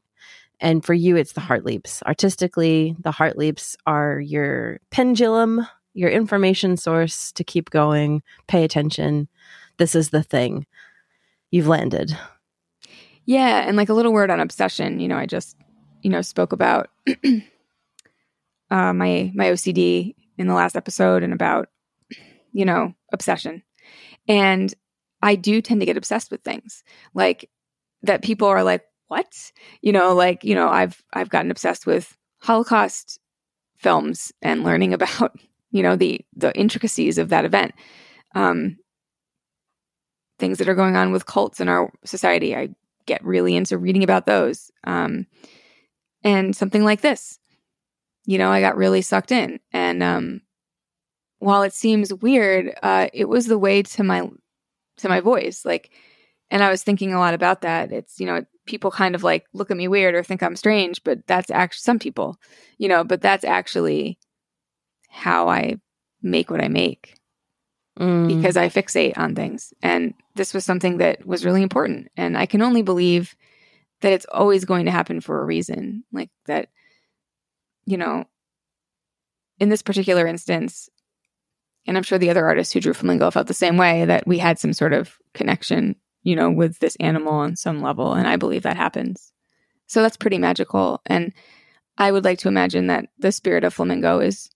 and 0.62 0.84
for 0.84 0.94
you, 0.94 1.16
it's 1.16 1.32
the 1.32 1.40
heart 1.40 1.66
leaps. 1.66 2.04
Artistically, 2.04 2.94
the 3.00 3.10
heart 3.10 3.36
leaps 3.36 3.76
are 3.84 4.20
your 4.20 4.78
pendulum, 4.90 5.66
your 5.92 6.08
information 6.08 6.76
source 6.76 7.32
to 7.32 7.42
keep 7.42 7.68
going, 7.70 8.22
pay 8.46 8.62
attention. 8.62 9.28
This 9.78 9.96
is 9.96 10.10
the 10.10 10.22
thing. 10.22 10.64
You've 11.50 11.66
landed. 11.66 12.16
Yeah. 13.24 13.66
And 13.66 13.76
like 13.76 13.88
a 13.88 13.94
little 13.94 14.12
word 14.12 14.30
on 14.30 14.38
obsession, 14.38 15.00
you 15.00 15.08
know, 15.08 15.16
I 15.16 15.26
just, 15.26 15.56
you 16.02 16.10
know, 16.10 16.22
spoke 16.22 16.52
about 16.52 16.90
uh, 18.70 18.92
my 18.92 19.32
my 19.34 19.46
OCD 19.46 20.14
in 20.38 20.46
the 20.46 20.54
last 20.54 20.76
episode 20.76 21.22
and 21.22 21.32
about, 21.32 21.68
you 22.52 22.64
know, 22.64 22.94
obsession. 23.12 23.62
And 24.28 24.72
I 25.22 25.36
do 25.36 25.60
tend 25.60 25.80
to 25.80 25.86
get 25.86 25.96
obsessed 25.96 26.30
with 26.30 26.42
things 26.42 26.82
like 27.14 27.48
that 28.02 28.22
people 28.22 28.48
are 28.48 28.64
like, 28.64 28.84
what? 29.08 29.52
You 29.82 29.92
know, 29.92 30.14
like, 30.14 30.42
you 30.42 30.54
know, 30.54 30.68
I've 30.68 31.02
I've 31.12 31.28
gotten 31.28 31.50
obsessed 31.50 31.86
with 31.86 32.16
Holocaust 32.40 33.20
films 33.76 34.32
and 34.42 34.64
learning 34.64 34.94
about, 34.94 35.36
you 35.70 35.82
know, 35.82 35.96
the 35.96 36.20
the 36.34 36.54
intricacies 36.58 37.18
of 37.18 37.28
that 37.28 37.44
event. 37.44 37.72
Um 38.34 38.78
things 40.38 40.58
that 40.58 40.68
are 40.68 40.74
going 40.74 40.96
on 40.96 41.12
with 41.12 41.26
cults 41.26 41.60
in 41.60 41.68
our 41.68 41.92
society. 42.04 42.56
I 42.56 42.70
get 43.06 43.24
really 43.24 43.54
into 43.54 43.78
reading 43.78 44.02
about 44.02 44.26
those. 44.26 44.70
Um 44.84 45.26
and 46.24 46.54
something 46.54 46.84
like 46.84 47.00
this. 47.00 47.38
You 48.24 48.38
know, 48.38 48.50
I 48.50 48.60
got 48.60 48.76
really 48.76 49.02
sucked 49.02 49.32
in 49.32 49.60
and 49.72 50.02
um 50.02 50.40
while 51.38 51.62
it 51.62 51.72
seems 51.72 52.14
weird, 52.14 52.74
uh 52.82 53.08
it 53.12 53.28
was 53.28 53.46
the 53.46 53.58
way 53.58 53.82
to 53.82 54.02
my 54.02 54.28
to 54.98 55.08
my 55.08 55.20
voice. 55.20 55.64
Like 55.64 55.90
and 56.50 56.62
I 56.62 56.70
was 56.70 56.82
thinking 56.82 57.14
a 57.14 57.18
lot 57.18 57.32
about 57.32 57.62
that. 57.62 57.92
It's, 57.92 58.20
you 58.20 58.26
know, 58.26 58.44
people 58.66 58.90
kind 58.90 59.14
of 59.14 59.24
like 59.24 59.46
look 59.54 59.70
at 59.70 59.76
me 59.76 59.88
weird 59.88 60.14
or 60.14 60.22
think 60.22 60.42
I'm 60.42 60.56
strange, 60.56 61.02
but 61.02 61.26
that's 61.26 61.50
actually 61.50 61.82
some 61.82 61.98
people, 61.98 62.36
you 62.78 62.88
know, 62.88 63.04
but 63.04 63.22
that's 63.22 63.44
actually 63.44 64.18
how 65.08 65.48
I 65.48 65.76
make 66.22 66.50
what 66.50 66.62
I 66.62 66.68
make 66.68 67.18
mm. 67.98 68.28
because 68.28 68.56
I 68.56 68.68
fixate 68.68 69.16
on 69.16 69.34
things. 69.34 69.72
And 69.82 70.14
this 70.34 70.54
was 70.54 70.64
something 70.64 70.98
that 70.98 71.26
was 71.26 71.44
really 71.44 71.62
important. 71.62 72.08
And 72.16 72.36
I 72.36 72.46
can 72.46 72.62
only 72.62 72.82
believe 72.82 73.34
that 74.00 74.12
it's 74.12 74.26
always 74.30 74.64
going 74.64 74.86
to 74.86 74.92
happen 74.92 75.20
for 75.20 75.40
a 75.40 75.44
reason. 75.44 76.04
Like 76.12 76.30
that, 76.46 76.68
you 77.84 77.96
know, 77.96 78.24
in 79.58 79.68
this 79.68 79.82
particular 79.82 80.26
instance, 80.26 80.88
and 81.86 81.96
I'm 81.96 82.02
sure 82.02 82.18
the 82.18 82.30
other 82.30 82.46
artists 82.46 82.72
who 82.72 82.80
drew 82.80 82.94
Flamingo 82.94 83.30
felt 83.30 83.48
the 83.48 83.54
same 83.54 83.76
way 83.76 84.04
that 84.04 84.26
we 84.26 84.38
had 84.38 84.58
some 84.58 84.72
sort 84.72 84.92
of 84.92 85.18
connection 85.34 85.96
you 86.22 86.36
know, 86.36 86.50
with 86.50 86.78
this 86.78 86.96
animal 87.00 87.32
on 87.32 87.56
some 87.56 87.82
level. 87.82 88.14
And 88.14 88.26
I 88.26 88.36
believe 88.36 88.62
that 88.62 88.76
happens. 88.76 89.32
So 89.86 90.02
that's 90.02 90.16
pretty 90.16 90.38
magical. 90.38 91.00
And 91.06 91.32
I 91.98 92.10
would 92.10 92.24
like 92.24 92.38
to 92.40 92.48
imagine 92.48 92.86
that 92.86 93.06
the 93.18 93.32
spirit 93.32 93.64
of 93.64 93.74
flamingo 93.74 94.20
is 94.20 94.50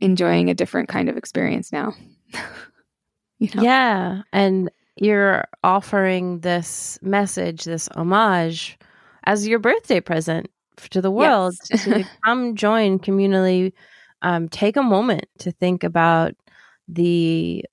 enjoying 0.00 0.50
a 0.50 0.54
different 0.54 0.88
kind 0.88 1.08
of 1.08 1.16
experience 1.16 1.72
now. 1.72 1.94
you 3.38 3.50
know? 3.54 3.62
Yeah. 3.62 4.22
And 4.32 4.70
you're 4.96 5.46
offering 5.64 6.40
this 6.40 6.98
message, 7.02 7.64
this 7.64 7.88
homage, 7.88 8.78
as 9.24 9.48
your 9.48 9.58
birthday 9.58 10.00
present 10.00 10.48
to 10.90 11.00
the 11.00 11.10
world 11.10 11.54
yes. 11.70 11.84
to 11.84 12.04
come 12.24 12.54
join 12.54 12.98
communally. 12.98 13.72
Um, 14.22 14.48
take 14.48 14.76
a 14.76 14.82
moment 14.82 15.26
to 15.38 15.52
think 15.52 15.84
about 15.84 16.34
the 16.88 17.64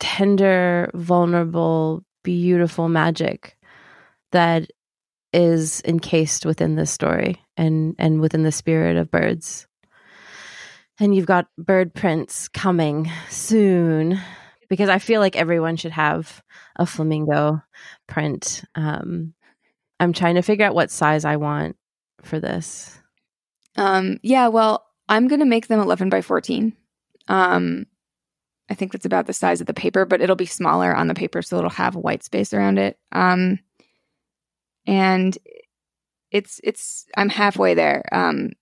tender, 0.00 0.90
vulnerable, 0.94 2.04
beautiful 2.22 2.88
magic 2.88 3.56
that 4.32 4.68
is 5.32 5.82
encased 5.84 6.46
within 6.46 6.76
this 6.76 6.90
story 6.90 7.40
and 7.56 7.94
and 7.98 8.20
within 8.20 8.42
the 8.42 8.52
spirit 8.52 8.96
of 8.96 9.10
birds. 9.10 9.66
And 11.00 11.14
you've 11.14 11.26
got 11.26 11.48
bird 11.58 11.92
prints 11.92 12.48
coming 12.48 13.10
soon 13.28 14.20
because 14.68 14.88
I 14.88 14.98
feel 14.98 15.20
like 15.20 15.36
everyone 15.36 15.76
should 15.76 15.92
have 15.92 16.42
a 16.76 16.86
flamingo 16.86 17.60
print. 18.06 18.64
Um, 18.74 19.34
I'm 20.00 20.12
trying 20.12 20.34
to 20.34 20.42
figure 20.42 20.66
out 20.66 20.74
what 20.74 20.90
size 20.90 21.24
I 21.24 21.36
want 21.36 21.76
for 22.22 22.40
this. 22.40 22.98
Um, 23.76 24.18
yeah, 24.22 24.48
well, 24.48 24.86
I'm 25.08 25.28
going 25.28 25.40
to 25.40 25.46
make 25.46 25.66
them 25.66 25.80
11 25.80 26.08
by 26.08 26.22
14. 26.22 26.72
Um, 27.28 27.86
I 28.70 28.74
think 28.74 28.92
that's 28.92 29.04
about 29.04 29.26
the 29.26 29.32
size 29.32 29.60
of 29.60 29.66
the 29.66 29.74
paper, 29.74 30.04
but 30.04 30.20
it'll 30.20 30.36
be 30.36 30.46
smaller 30.46 30.94
on 30.94 31.06
the 31.06 31.14
paper, 31.14 31.42
so 31.42 31.58
it'll 31.58 31.70
have 31.70 31.96
white 31.96 32.22
space 32.22 32.54
around 32.54 32.78
it. 32.78 32.98
Um, 33.12 33.58
and 34.86 35.36
it's 36.30 36.60
it's 36.64 37.06
I'm 37.16 37.28
halfway 37.28 37.74
there. 37.74 38.02
Um, 38.10 38.52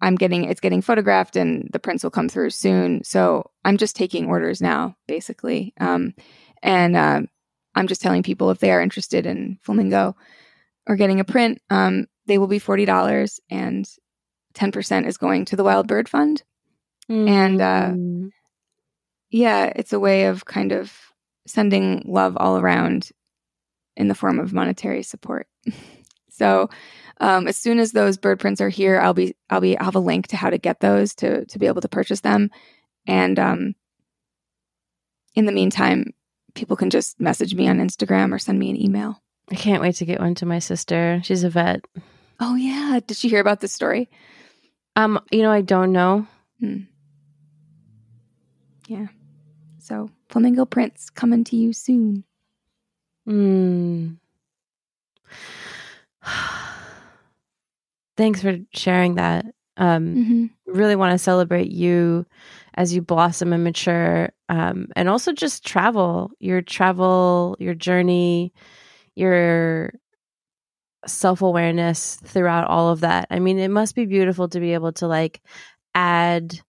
I'm 0.00 0.14
getting 0.14 0.44
it's 0.44 0.60
getting 0.60 0.82
photographed, 0.82 1.36
and 1.36 1.68
the 1.72 1.78
prints 1.80 2.04
will 2.04 2.10
come 2.10 2.28
through 2.28 2.50
soon. 2.50 3.02
So 3.02 3.50
I'm 3.64 3.76
just 3.76 3.96
taking 3.96 4.26
orders 4.26 4.60
now, 4.60 4.96
basically. 5.08 5.74
Um, 5.80 6.14
and 6.62 6.96
uh, 6.96 7.22
I'm 7.74 7.88
just 7.88 8.02
telling 8.02 8.22
people 8.22 8.50
if 8.50 8.58
they 8.58 8.70
are 8.70 8.80
interested 8.80 9.26
in 9.26 9.58
flamingo 9.62 10.16
or 10.86 10.96
getting 10.96 11.20
a 11.20 11.24
print, 11.24 11.60
um, 11.70 12.06
they 12.26 12.38
will 12.38 12.46
be 12.46 12.58
forty 12.58 12.84
dollars, 12.84 13.40
and 13.50 13.88
ten 14.52 14.72
percent 14.72 15.06
is 15.06 15.16
going 15.16 15.44
to 15.46 15.56
the 15.56 15.64
Wild 15.64 15.88
Bird 15.88 16.08
Fund. 16.08 16.42
Mm-hmm. 17.08 17.28
And 17.28 17.60
uh, 17.60 17.90
mm 17.92 18.30
yeah, 19.34 19.72
it's 19.74 19.92
a 19.92 19.98
way 19.98 20.26
of 20.26 20.44
kind 20.44 20.70
of 20.70 20.96
sending 21.44 22.04
love 22.06 22.36
all 22.36 22.56
around 22.56 23.10
in 23.96 24.06
the 24.06 24.14
form 24.14 24.38
of 24.38 24.52
monetary 24.52 25.02
support. 25.02 25.48
so 26.30 26.70
um, 27.20 27.48
as 27.48 27.56
soon 27.56 27.80
as 27.80 27.90
those 27.90 28.16
bird 28.16 28.38
prints 28.38 28.60
are 28.60 28.68
here, 28.68 29.00
I'll 29.00 29.12
be 29.12 29.34
I'll 29.50 29.60
be 29.60 29.76
I'll 29.76 29.86
have 29.86 29.96
a 29.96 29.98
link 29.98 30.28
to 30.28 30.36
how 30.36 30.50
to 30.50 30.58
get 30.58 30.78
those 30.78 31.16
to 31.16 31.44
to 31.46 31.58
be 31.58 31.66
able 31.66 31.80
to 31.80 31.88
purchase 31.88 32.20
them. 32.20 32.48
And 33.08 33.36
um, 33.40 33.74
in 35.34 35.46
the 35.46 35.52
meantime, 35.52 36.12
people 36.54 36.76
can 36.76 36.90
just 36.90 37.20
message 37.20 37.56
me 37.56 37.66
on 37.66 37.78
Instagram 37.78 38.32
or 38.32 38.38
send 38.38 38.60
me 38.60 38.70
an 38.70 38.80
email. 38.80 39.20
I 39.50 39.54
can't 39.56 39.82
wait 39.82 39.96
to 39.96 40.04
get 40.04 40.20
one 40.20 40.34
to 40.36 40.46
my 40.46 40.58
sister. 40.58 41.20
She's 41.22 41.44
a 41.44 41.50
vet. 41.50 41.84
Oh 42.40 42.54
yeah, 42.56 42.98
did 43.06 43.16
she 43.16 43.28
hear 43.28 43.40
about 43.40 43.60
this 43.60 43.72
story? 43.72 44.08
Um, 44.96 45.20
you 45.30 45.42
know, 45.42 45.50
I 45.50 45.60
don't 45.60 45.92
know. 45.92 46.26
Hmm. 46.60 46.78
Yeah. 48.88 49.06
So 49.78 50.10
flamingo 50.28 50.64
prints 50.64 51.10
coming 51.10 51.44
to 51.44 51.56
you 51.56 51.72
soon. 51.72 52.24
Mm. 53.28 54.16
Thanks 58.16 58.40
for 58.42 58.58
sharing 58.72 59.16
that. 59.16 59.46
Um, 59.76 60.14
Mm-hmm. 60.14 60.46
really 60.72 60.94
want 60.94 61.12
to 61.12 61.18
celebrate 61.18 61.70
you 61.72 62.24
as 62.74 62.94
you 62.94 63.02
blossom 63.02 63.52
and 63.52 63.64
mature 63.64 64.30
um, 64.48 64.86
and 64.94 65.08
also 65.08 65.32
just 65.32 65.66
travel 65.66 66.30
your 66.38 66.62
travel 66.62 67.56
your 67.58 67.74
journey 67.74 68.52
your 69.16 69.92
self-awareness 71.06 72.16
throughout 72.16 72.66
all 72.68 72.90
of 72.90 73.00
that. 73.00 73.26
I 73.30 73.38
mean 73.38 73.58
it 73.58 73.70
must 73.70 73.94
be 73.94 74.06
beautiful 74.06 74.48
to 74.48 74.60
be 74.60 74.74
able 74.74 74.92
to 74.94 75.06
like 75.06 75.42
add 75.94 76.60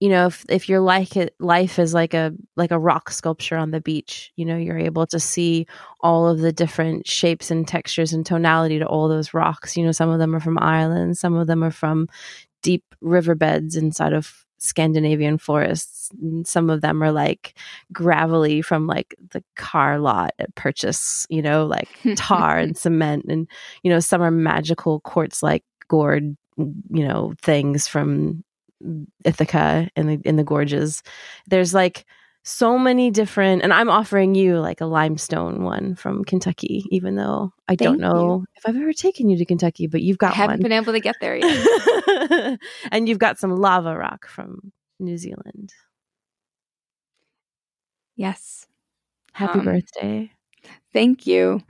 you 0.00 0.08
know 0.08 0.26
if, 0.26 0.44
if 0.48 0.68
your 0.68 0.80
life 0.80 1.16
life 1.38 1.78
is 1.78 1.94
like 1.94 2.14
a 2.14 2.32
like 2.56 2.70
a 2.70 2.78
rock 2.78 3.10
sculpture 3.10 3.56
on 3.56 3.70
the 3.70 3.80
beach 3.80 4.32
you 4.36 4.44
know 4.44 4.56
you're 4.56 4.78
able 4.78 5.06
to 5.06 5.20
see 5.20 5.66
all 6.00 6.26
of 6.26 6.40
the 6.40 6.52
different 6.52 7.06
shapes 7.06 7.50
and 7.50 7.68
textures 7.68 8.12
and 8.12 8.24
tonality 8.26 8.78
to 8.78 8.86
all 8.86 9.08
those 9.08 9.34
rocks. 9.34 9.76
You 9.76 9.84
know 9.84 9.92
some 9.92 10.08
of 10.10 10.18
them 10.18 10.34
are 10.34 10.40
from 10.40 10.58
ireland 10.60 11.18
some 11.18 11.34
of 11.34 11.46
them 11.46 11.62
are 11.62 11.70
from 11.70 12.08
deep 12.62 12.84
riverbeds 13.00 13.76
inside 13.76 14.12
of 14.12 14.44
Scandinavian 14.62 15.38
forests. 15.38 16.10
And 16.20 16.46
some 16.46 16.70
of 16.70 16.82
them 16.82 17.02
are 17.02 17.10
like 17.10 17.58
gravelly 17.92 18.62
from 18.62 18.86
like 18.86 19.14
the 19.32 19.42
car 19.56 19.98
lot 19.98 20.32
at 20.38 20.54
purchase, 20.54 21.26
you 21.28 21.42
know, 21.42 21.66
like 21.66 21.88
tar 22.16 22.58
and 22.58 22.76
cement. 22.76 23.24
And, 23.28 23.48
you 23.82 23.90
know, 23.90 23.98
some 23.98 24.22
are 24.22 24.30
magical 24.30 25.00
quartz 25.00 25.42
like 25.42 25.64
gourd, 25.88 26.36
you 26.56 27.06
know, 27.06 27.34
things 27.42 27.88
from 27.88 28.44
Ithaca 29.24 29.90
in 29.96 30.06
the 30.06 30.20
in 30.24 30.36
the 30.36 30.44
gorges. 30.44 31.02
There's 31.48 31.74
like 31.74 32.06
so 32.44 32.78
many 32.78 33.10
different 33.10 33.62
and 33.62 33.72
I'm 33.72 33.88
offering 33.88 34.34
you 34.34 34.58
like 34.58 34.80
a 34.80 34.86
limestone 34.86 35.62
one 35.62 35.94
from 35.94 36.24
Kentucky, 36.24 36.84
even 36.90 37.14
though 37.16 37.52
I 37.68 37.74
don't 37.76 38.00
know 38.00 38.38
you. 38.40 38.46
if 38.56 38.66
I've 38.66 38.76
ever 38.76 38.92
taken 38.92 39.28
you 39.28 39.36
to 39.38 39.44
Kentucky, 39.44 39.86
but 39.86 40.02
you've 40.02 40.18
I 40.20 40.26
got 40.26 40.34
haven't 40.34 40.54
one. 40.56 40.62
been 40.62 40.72
able 40.72 40.92
to 40.92 41.00
get 41.00 41.16
there 41.20 41.36
yet. 41.36 42.58
and 42.90 43.08
you've 43.08 43.18
got 43.20 43.38
some 43.38 43.54
lava 43.54 43.96
rock 43.96 44.26
from 44.26 44.72
New 44.98 45.16
Zealand. 45.18 45.72
yes. 48.16 48.66
Happy 49.32 49.60
Um, 49.60 49.64
birthday. 49.64 50.30
Thank 50.92 51.26
you. 51.26 51.60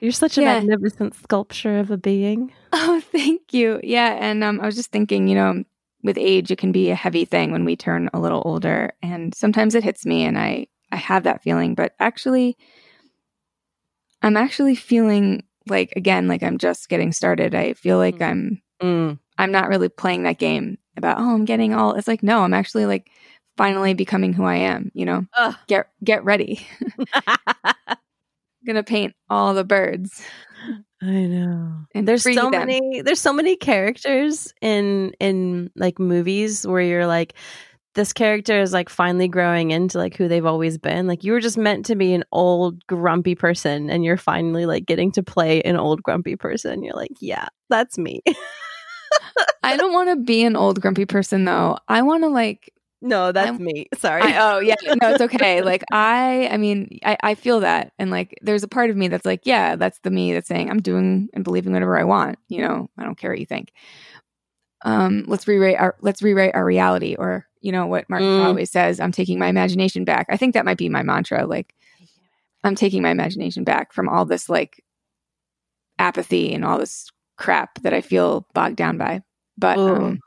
You're 0.00 0.12
such 0.12 0.38
a 0.38 0.42
yeah. 0.42 0.60
magnificent 0.60 1.14
sculpture 1.14 1.78
of 1.78 1.90
a 1.90 1.96
being. 1.98 2.52
Oh, 2.72 3.00
thank 3.12 3.52
you. 3.52 3.80
Yeah, 3.82 4.16
and 4.20 4.44
um, 4.44 4.60
I 4.60 4.66
was 4.66 4.76
just 4.76 4.92
thinking, 4.92 5.26
you 5.28 5.34
know, 5.34 5.64
with 6.02 6.16
age, 6.18 6.50
it 6.50 6.58
can 6.58 6.72
be 6.72 6.90
a 6.90 6.94
heavy 6.94 7.24
thing 7.24 7.52
when 7.52 7.64
we 7.64 7.76
turn 7.76 8.08
a 8.12 8.20
little 8.20 8.42
older, 8.44 8.92
and 9.02 9.34
sometimes 9.34 9.74
it 9.74 9.84
hits 9.84 10.06
me, 10.06 10.24
and 10.24 10.38
I 10.38 10.66
I 10.92 10.96
have 10.96 11.24
that 11.24 11.42
feeling. 11.42 11.74
But 11.74 11.94
actually, 12.00 12.56
I'm 14.22 14.36
actually 14.36 14.74
feeling 14.74 15.44
like 15.68 15.92
again, 15.96 16.28
like 16.28 16.42
I'm 16.42 16.58
just 16.58 16.88
getting 16.88 17.12
started. 17.12 17.54
I 17.54 17.74
feel 17.74 17.98
like 17.98 18.16
Mm. 18.18 18.26
I'm 18.26 18.62
Mm. 18.82 19.18
I'm 19.38 19.52
not 19.52 19.68
really 19.68 19.88
playing 19.90 20.22
that 20.22 20.38
game 20.38 20.78
about 20.96 21.18
oh, 21.18 21.34
I'm 21.34 21.44
getting 21.44 21.74
all. 21.74 21.94
It's 21.94 22.08
like 22.08 22.22
no, 22.22 22.40
I'm 22.42 22.54
actually 22.54 22.86
like 22.86 23.10
finally 23.56 23.94
becoming 23.94 24.32
who 24.32 24.44
I 24.44 24.56
am. 24.56 24.90
You 24.94 25.04
know, 25.04 25.26
Ugh. 25.34 25.54
get 25.66 25.88
get 26.02 26.24
ready. 26.24 26.66
I'm 27.14 27.96
gonna 28.66 28.82
paint 28.82 29.14
all 29.28 29.54
the 29.54 29.64
birds 29.64 30.22
I 31.02 31.06
know. 31.26 31.86
and 31.94 32.06
There's 32.06 32.22
so 32.22 32.50
them. 32.50 32.66
many 32.66 33.00
there's 33.02 33.20
so 33.20 33.32
many 33.32 33.56
characters 33.56 34.52
in 34.60 35.12
in 35.18 35.70
like 35.76 35.98
movies 35.98 36.66
where 36.66 36.82
you're 36.82 37.06
like 37.06 37.34
this 37.94 38.12
character 38.12 38.60
is 38.60 38.72
like 38.72 38.88
finally 38.88 39.26
growing 39.26 39.72
into 39.72 39.98
like 39.98 40.16
who 40.16 40.28
they've 40.28 40.46
always 40.46 40.78
been. 40.78 41.06
Like 41.08 41.24
you 41.24 41.32
were 41.32 41.40
just 41.40 41.58
meant 41.58 41.86
to 41.86 41.96
be 41.96 42.12
an 42.14 42.22
old 42.32 42.86
grumpy 42.86 43.34
person 43.34 43.90
and 43.90 44.04
you're 44.04 44.16
finally 44.16 44.64
like 44.66 44.86
getting 44.86 45.10
to 45.12 45.22
play 45.22 45.60
an 45.62 45.76
old 45.76 46.02
grumpy 46.02 46.36
person. 46.36 46.84
You're 46.84 46.94
like, 46.94 47.12
yeah, 47.20 47.48
that's 47.68 47.98
me. 47.98 48.20
I 49.64 49.76
don't 49.76 49.92
want 49.92 50.08
to 50.10 50.16
be 50.16 50.44
an 50.44 50.54
old 50.54 50.80
grumpy 50.80 51.04
person 51.04 51.44
though. 51.44 51.78
I 51.88 52.02
want 52.02 52.22
to 52.22 52.28
like 52.28 52.72
no, 53.02 53.32
that's 53.32 53.50
I'm- 53.52 53.62
me. 53.64 53.86
Sorry. 53.98 54.22
I, 54.22 54.36
oh 54.54 54.58
yeah, 54.60 54.74
no, 55.02 55.10
it's 55.12 55.20
okay. 55.34 55.62
Like 55.62 55.84
I, 55.92 56.48
I 56.50 56.56
mean, 56.56 56.98
I, 57.04 57.16
I 57.22 57.34
feel 57.34 57.60
that, 57.60 57.92
and 57.98 58.10
like, 58.10 58.38
there's 58.42 58.62
a 58.62 58.68
part 58.68 58.90
of 58.90 58.96
me 58.96 59.08
that's 59.08 59.24
like, 59.26 59.40
yeah, 59.44 59.76
that's 59.76 59.98
the 60.00 60.10
me 60.10 60.32
that's 60.32 60.48
saying 60.48 60.70
I'm 60.70 60.80
doing 60.82 61.28
and 61.34 61.44
believing 61.44 61.72
whatever 61.72 61.98
I 61.98 62.04
want. 62.04 62.38
You 62.48 62.62
know, 62.66 62.90
I 62.98 63.04
don't 63.04 63.16
care 63.18 63.30
what 63.30 63.40
you 63.40 63.46
think. 63.46 63.72
Um, 64.82 65.24
let's 65.26 65.46
rewrite 65.46 65.76
our 65.76 65.96
let's 66.00 66.22
rewrite 66.22 66.54
our 66.54 66.64
reality, 66.64 67.14
or 67.18 67.46
you 67.60 67.72
know 67.72 67.86
what 67.86 68.08
Martin 68.08 68.28
Mm. 68.28 68.44
always 68.46 68.70
says, 68.70 68.98
I'm 69.00 69.12
taking 69.12 69.38
my 69.38 69.48
imagination 69.48 70.04
back. 70.04 70.26
I 70.30 70.36
think 70.38 70.54
that 70.54 70.64
might 70.64 70.78
be 70.78 70.88
my 70.88 71.02
mantra. 71.02 71.46
Like, 71.46 71.74
I'm 72.64 72.74
taking 72.74 73.02
my 73.02 73.10
imagination 73.10 73.64
back 73.64 73.92
from 73.92 74.08
all 74.08 74.24
this 74.24 74.48
like 74.48 74.82
apathy 75.98 76.54
and 76.54 76.64
all 76.64 76.78
this 76.78 77.10
crap 77.36 77.80
that 77.82 77.92
I 77.92 78.00
feel 78.00 78.46
bogged 78.54 78.76
down 78.76 78.96
by. 78.96 79.22
But 79.58 79.76
um, 79.78 80.20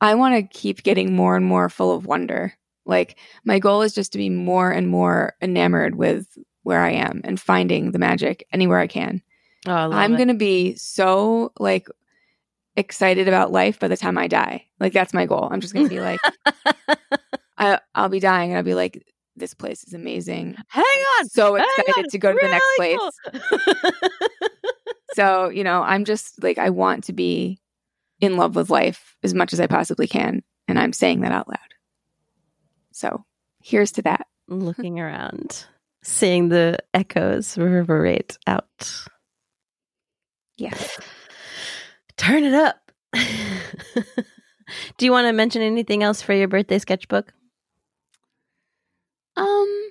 I 0.00 0.14
want 0.14 0.34
to 0.34 0.58
keep 0.58 0.82
getting 0.82 1.14
more 1.14 1.36
and 1.36 1.44
more 1.44 1.68
full 1.68 1.94
of 1.94 2.06
wonder. 2.06 2.54
Like 2.84 3.18
my 3.44 3.58
goal 3.58 3.82
is 3.82 3.94
just 3.94 4.12
to 4.12 4.18
be 4.18 4.30
more 4.30 4.70
and 4.70 4.88
more 4.88 5.34
enamored 5.42 5.96
with 5.96 6.26
where 6.62 6.82
I 6.82 6.90
am 6.90 7.20
and 7.24 7.40
finding 7.40 7.92
the 7.92 7.98
magic 7.98 8.46
anywhere 8.52 8.78
I 8.78 8.86
can. 8.86 9.22
Oh, 9.66 9.72
I 9.72 10.04
I'm 10.04 10.16
going 10.16 10.28
to 10.28 10.34
be 10.34 10.74
so 10.76 11.52
like 11.58 11.88
excited 12.76 13.26
about 13.26 13.52
life 13.52 13.80
by 13.80 13.88
the 13.88 13.96
time 13.96 14.18
I 14.18 14.28
die. 14.28 14.66
Like 14.78 14.92
that's 14.92 15.14
my 15.14 15.26
goal. 15.26 15.48
I'm 15.50 15.60
just 15.60 15.74
going 15.74 15.86
to 15.86 15.94
be 15.94 16.00
like 16.00 16.20
I 17.58 17.80
I'll 17.94 18.08
be 18.08 18.20
dying 18.20 18.50
and 18.50 18.58
I'll 18.58 18.64
be 18.64 18.74
like 18.74 19.02
this 19.34 19.54
place 19.54 19.84
is 19.84 19.92
amazing. 19.92 20.56
Hang 20.68 20.84
on. 21.18 21.28
So 21.28 21.56
excited 21.56 21.98
on, 21.98 22.08
to 22.10 22.18
go 22.18 22.32
to 22.32 22.38
the 22.40 22.48
next 22.48 22.76
place. 22.76 22.98
cool. 23.30 24.10
So, 25.16 25.48
you 25.48 25.64
know, 25.64 25.82
I'm 25.82 26.04
just 26.04 26.42
like, 26.42 26.58
I 26.58 26.68
want 26.68 27.04
to 27.04 27.14
be 27.14 27.58
in 28.20 28.36
love 28.36 28.56
with 28.56 28.70
life 28.70 29.16
as 29.22 29.34
much 29.34 29.52
as 29.52 29.60
I 29.60 29.66
possibly 29.66 30.06
can. 30.06 30.42
And 30.68 30.78
I'm 30.78 30.92
saying 30.92 31.20
that 31.20 31.32
out 31.32 31.48
loud. 31.48 31.58
So 32.92 33.24
here's 33.62 33.92
to 33.92 34.02
that. 34.02 34.26
Looking 34.48 35.00
around, 35.00 35.66
seeing 36.02 36.48
the 36.48 36.78
echoes 36.94 37.58
reverberate 37.58 38.38
out. 38.46 39.06
Yes. 40.56 40.98
Turn 42.16 42.44
it 42.44 42.54
up. 42.54 42.90
Do 43.12 45.04
you 45.04 45.12
want 45.12 45.26
to 45.26 45.32
mention 45.32 45.62
anything 45.62 46.02
else 46.02 46.22
for 46.22 46.32
your 46.32 46.48
birthday 46.48 46.78
sketchbook? 46.78 47.32
Um, 49.36 49.90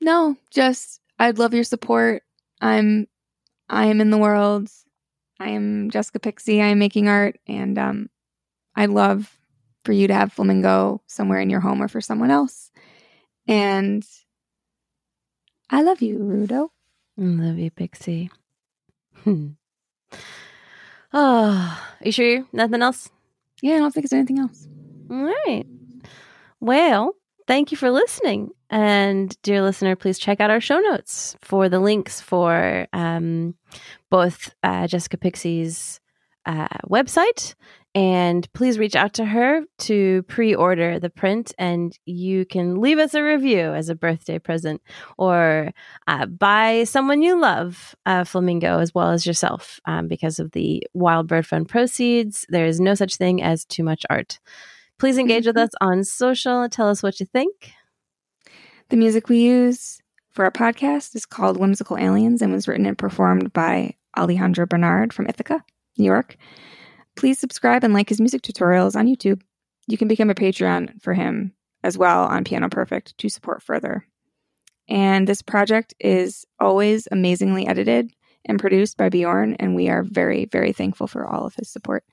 no, 0.00 0.36
just 0.50 1.00
I'd 1.18 1.38
love 1.38 1.54
your 1.54 1.64
support. 1.64 2.22
I'm, 2.60 3.08
I 3.68 3.86
am 3.86 4.00
in 4.00 4.10
the 4.10 4.18
world. 4.18 4.68
I 5.42 5.50
am 5.50 5.90
Jessica 5.90 6.20
Pixie. 6.20 6.62
I 6.62 6.66
am 6.68 6.78
making 6.78 7.08
art. 7.08 7.38
And, 7.46 7.78
um, 7.78 8.10
I'd 8.74 8.90
love 8.90 9.38
for 9.84 9.92
you 9.92 10.06
to 10.06 10.14
have 10.14 10.32
Flamingo 10.32 11.02
somewhere 11.06 11.40
in 11.40 11.50
your 11.50 11.60
home 11.60 11.82
or 11.82 11.88
for 11.88 12.00
someone 12.00 12.30
else. 12.30 12.70
And 13.48 14.04
I 15.68 15.82
love 15.82 16.00
you, 16.00 16.18
Rudo. 16.18 16.68
I 17.18 17.22
Love 17.22 17.58
you, 17.58 17.70
Pixie. 17.70 18.30
Hmm. 19.24 19.48
Oh, 21.12 21.80
are 22.00 22.04
you 22.04 22.12
sure? 22.12 22.44
Nothing 22.52 22.82
else? 22.82 23.10
Yeah, 23.60 23.74
I 23.74 23.78
don't 23.78 23.92
think 23.92 24.08
there's 24.08 24.18
anything 24.18 24.38
else. 24.38 24.66
All 25.10 25.24
right. 25.46 25.64
Well, 26.60 27.14
thank 27.46 27.70
you 27.70 27.76
for 27.76 27.90
listening. 27.90 28.50
And 28.70 29.36
dear 29.42 29.60
listener, 29.62 29.96
please 29.96 30.18
check 30.18 30.40
out 30.40 30.50
our 30.50 30.60
show 30.60 30.78
notes 30.78 31.36
for 31.42 31.68
the 31.68 31.80
links 31.80 32.20
for 32.20 32.86
um, 32.92 33.54
both 34.12 34.54
uh, 34.62 34.86
Jessica 34.86 35.16
Pixie's 35.16 36.00
uh, 36.46 36.68
website. 36.88 37.54
And 37.94 38.50
please 38.54 38.78
reach 38.78 38.96
out 38.96 39.12
to 39.14 39.24
her 39.26 39.62
to 39.80 40.22
pre 40.22 40.54
order 40.54 40.98
the 40.98 41.10
print, 41.10 41.52
and 41.58 41.98
you 42.06 42.46
can 42.46 42.80
leave 42.80 42.98
us 42.98 43.12
a 43.12 43.22
review 43.22 43.74
as 43.74 43.90
a 43.90 43.94
birthday 43.94 44.38
present 44.38 44.80
or 45.18 45.72
uh, 46.06 46.24
buy 46.24 46.84
someone 46.84 47.20
you 47.20 47.38
love 47.38 47.94
a 48.06 48.24
flamingo 48.24 48.78
as 48.78 48.94
well 48.94 49.10
as 49.10 49.26
yourself 49.26 49.78
um, 49.84 50.08
because 50.08 50.38
of 50.38 50.52
the 50.52 50.82
Wild 50.94 51.26
Bird 51.28 51.46
Fund 51.46 51.68
proceeds. 51.68 52.46
There 52.48 52.64
is 52.64 52.80
no 52.80 52.94
such 52.94 53.16
thing 53.16 53.42
as 53.42 53.66
too 53.66 53.82
much 53.84 54.06
art. 54.08 54.40
Please 54.98 55.18
engage 55.18 55.46
with 55.46 55.56
Mhm. 55.56 55.64
us 55.64 55.70
on 55.82 56.04
social. 56.04 56.68
Tell 56.70 56.88
us 56.88 57.02
what 57.02 57.20
you 57.20 57.26
think. 57.26 57.72
The 58.88 58.96
music 58.96 59.28
we 59.28 59.42
use 59.42 60.00
for 60.30 60.46
our 60.46 60.50
podcast 60.50 61.14
is 61.14 61.26
called 61.26 61.58
Whimsical 61.58 61.98
Aliens 61.98 62.40
and 62.40 62.54
was 62.54 62.66
written 62.66 62.86
and 62.86 62.96
performed 62.96 63.52
by 63.52 63.96
Alejandro 64.16 64.66
Bernard 64.66 65.12
from 65.12 65.26
Ithaca, 65.26 65.64
New 65.98 66.04
York. 66.04 66.36
Please 67.16 67.38
subscribe 67.38 67.84
and 67.84 67.92
like 67.94 68.08
his 68.08 68.20
music 68.20 68.42
tutorials 68.42 68.96
on 68.96 69.06
YouTube. 69.06 69.42
You 69.86 69.98
can 69.98 70.08
become 70.08 70.30
a 70.30 70.34
Patreon 70.34 71.00
for 71.02 71.14
him 71.14 71.52
as 71.82 71.98
well 71.98 72.24
on 72.24 72.44
Piano 72.44 72.68
Perfect 72.68 73.16
to 73.18 73.28
support 73.28 73.62
further. 73.62 74.06
And 74.88 75.26
this 75.26 75.42
project 75.42 75.94
is 76.00 76.44
always 76.60 77.08
amazingly 77.10 77.66
edited 77.66 78.12
and 78.44 78.58
produced 78.58 78.96
by 78.96 79.08
Bjorn, 79.08 79.54
and 79.54 79.74
we 79.74 79.88
are 79.88 80.02
very, 80.02 80.46
very 80.46 80.72
thankful 80.72 81.06
for 81.06 81.26
all 81.26 81.46
of 81.46 81.54
his 81.54 81.68
support. 81.68 82.04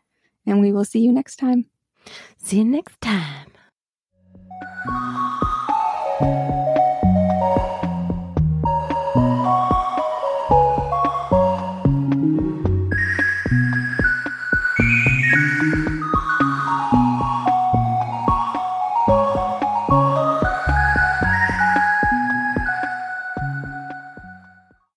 And 0.46 0.62
we 0.62 0.72
will 0.72 0.86
see 0.86 1.00
you 1.00 1.12
next 1.12 1.38
time. 1.38 1.66
See 2.38 2.58
you 2.58 2.66
next 2.66 3.00
time. 3.02 3.52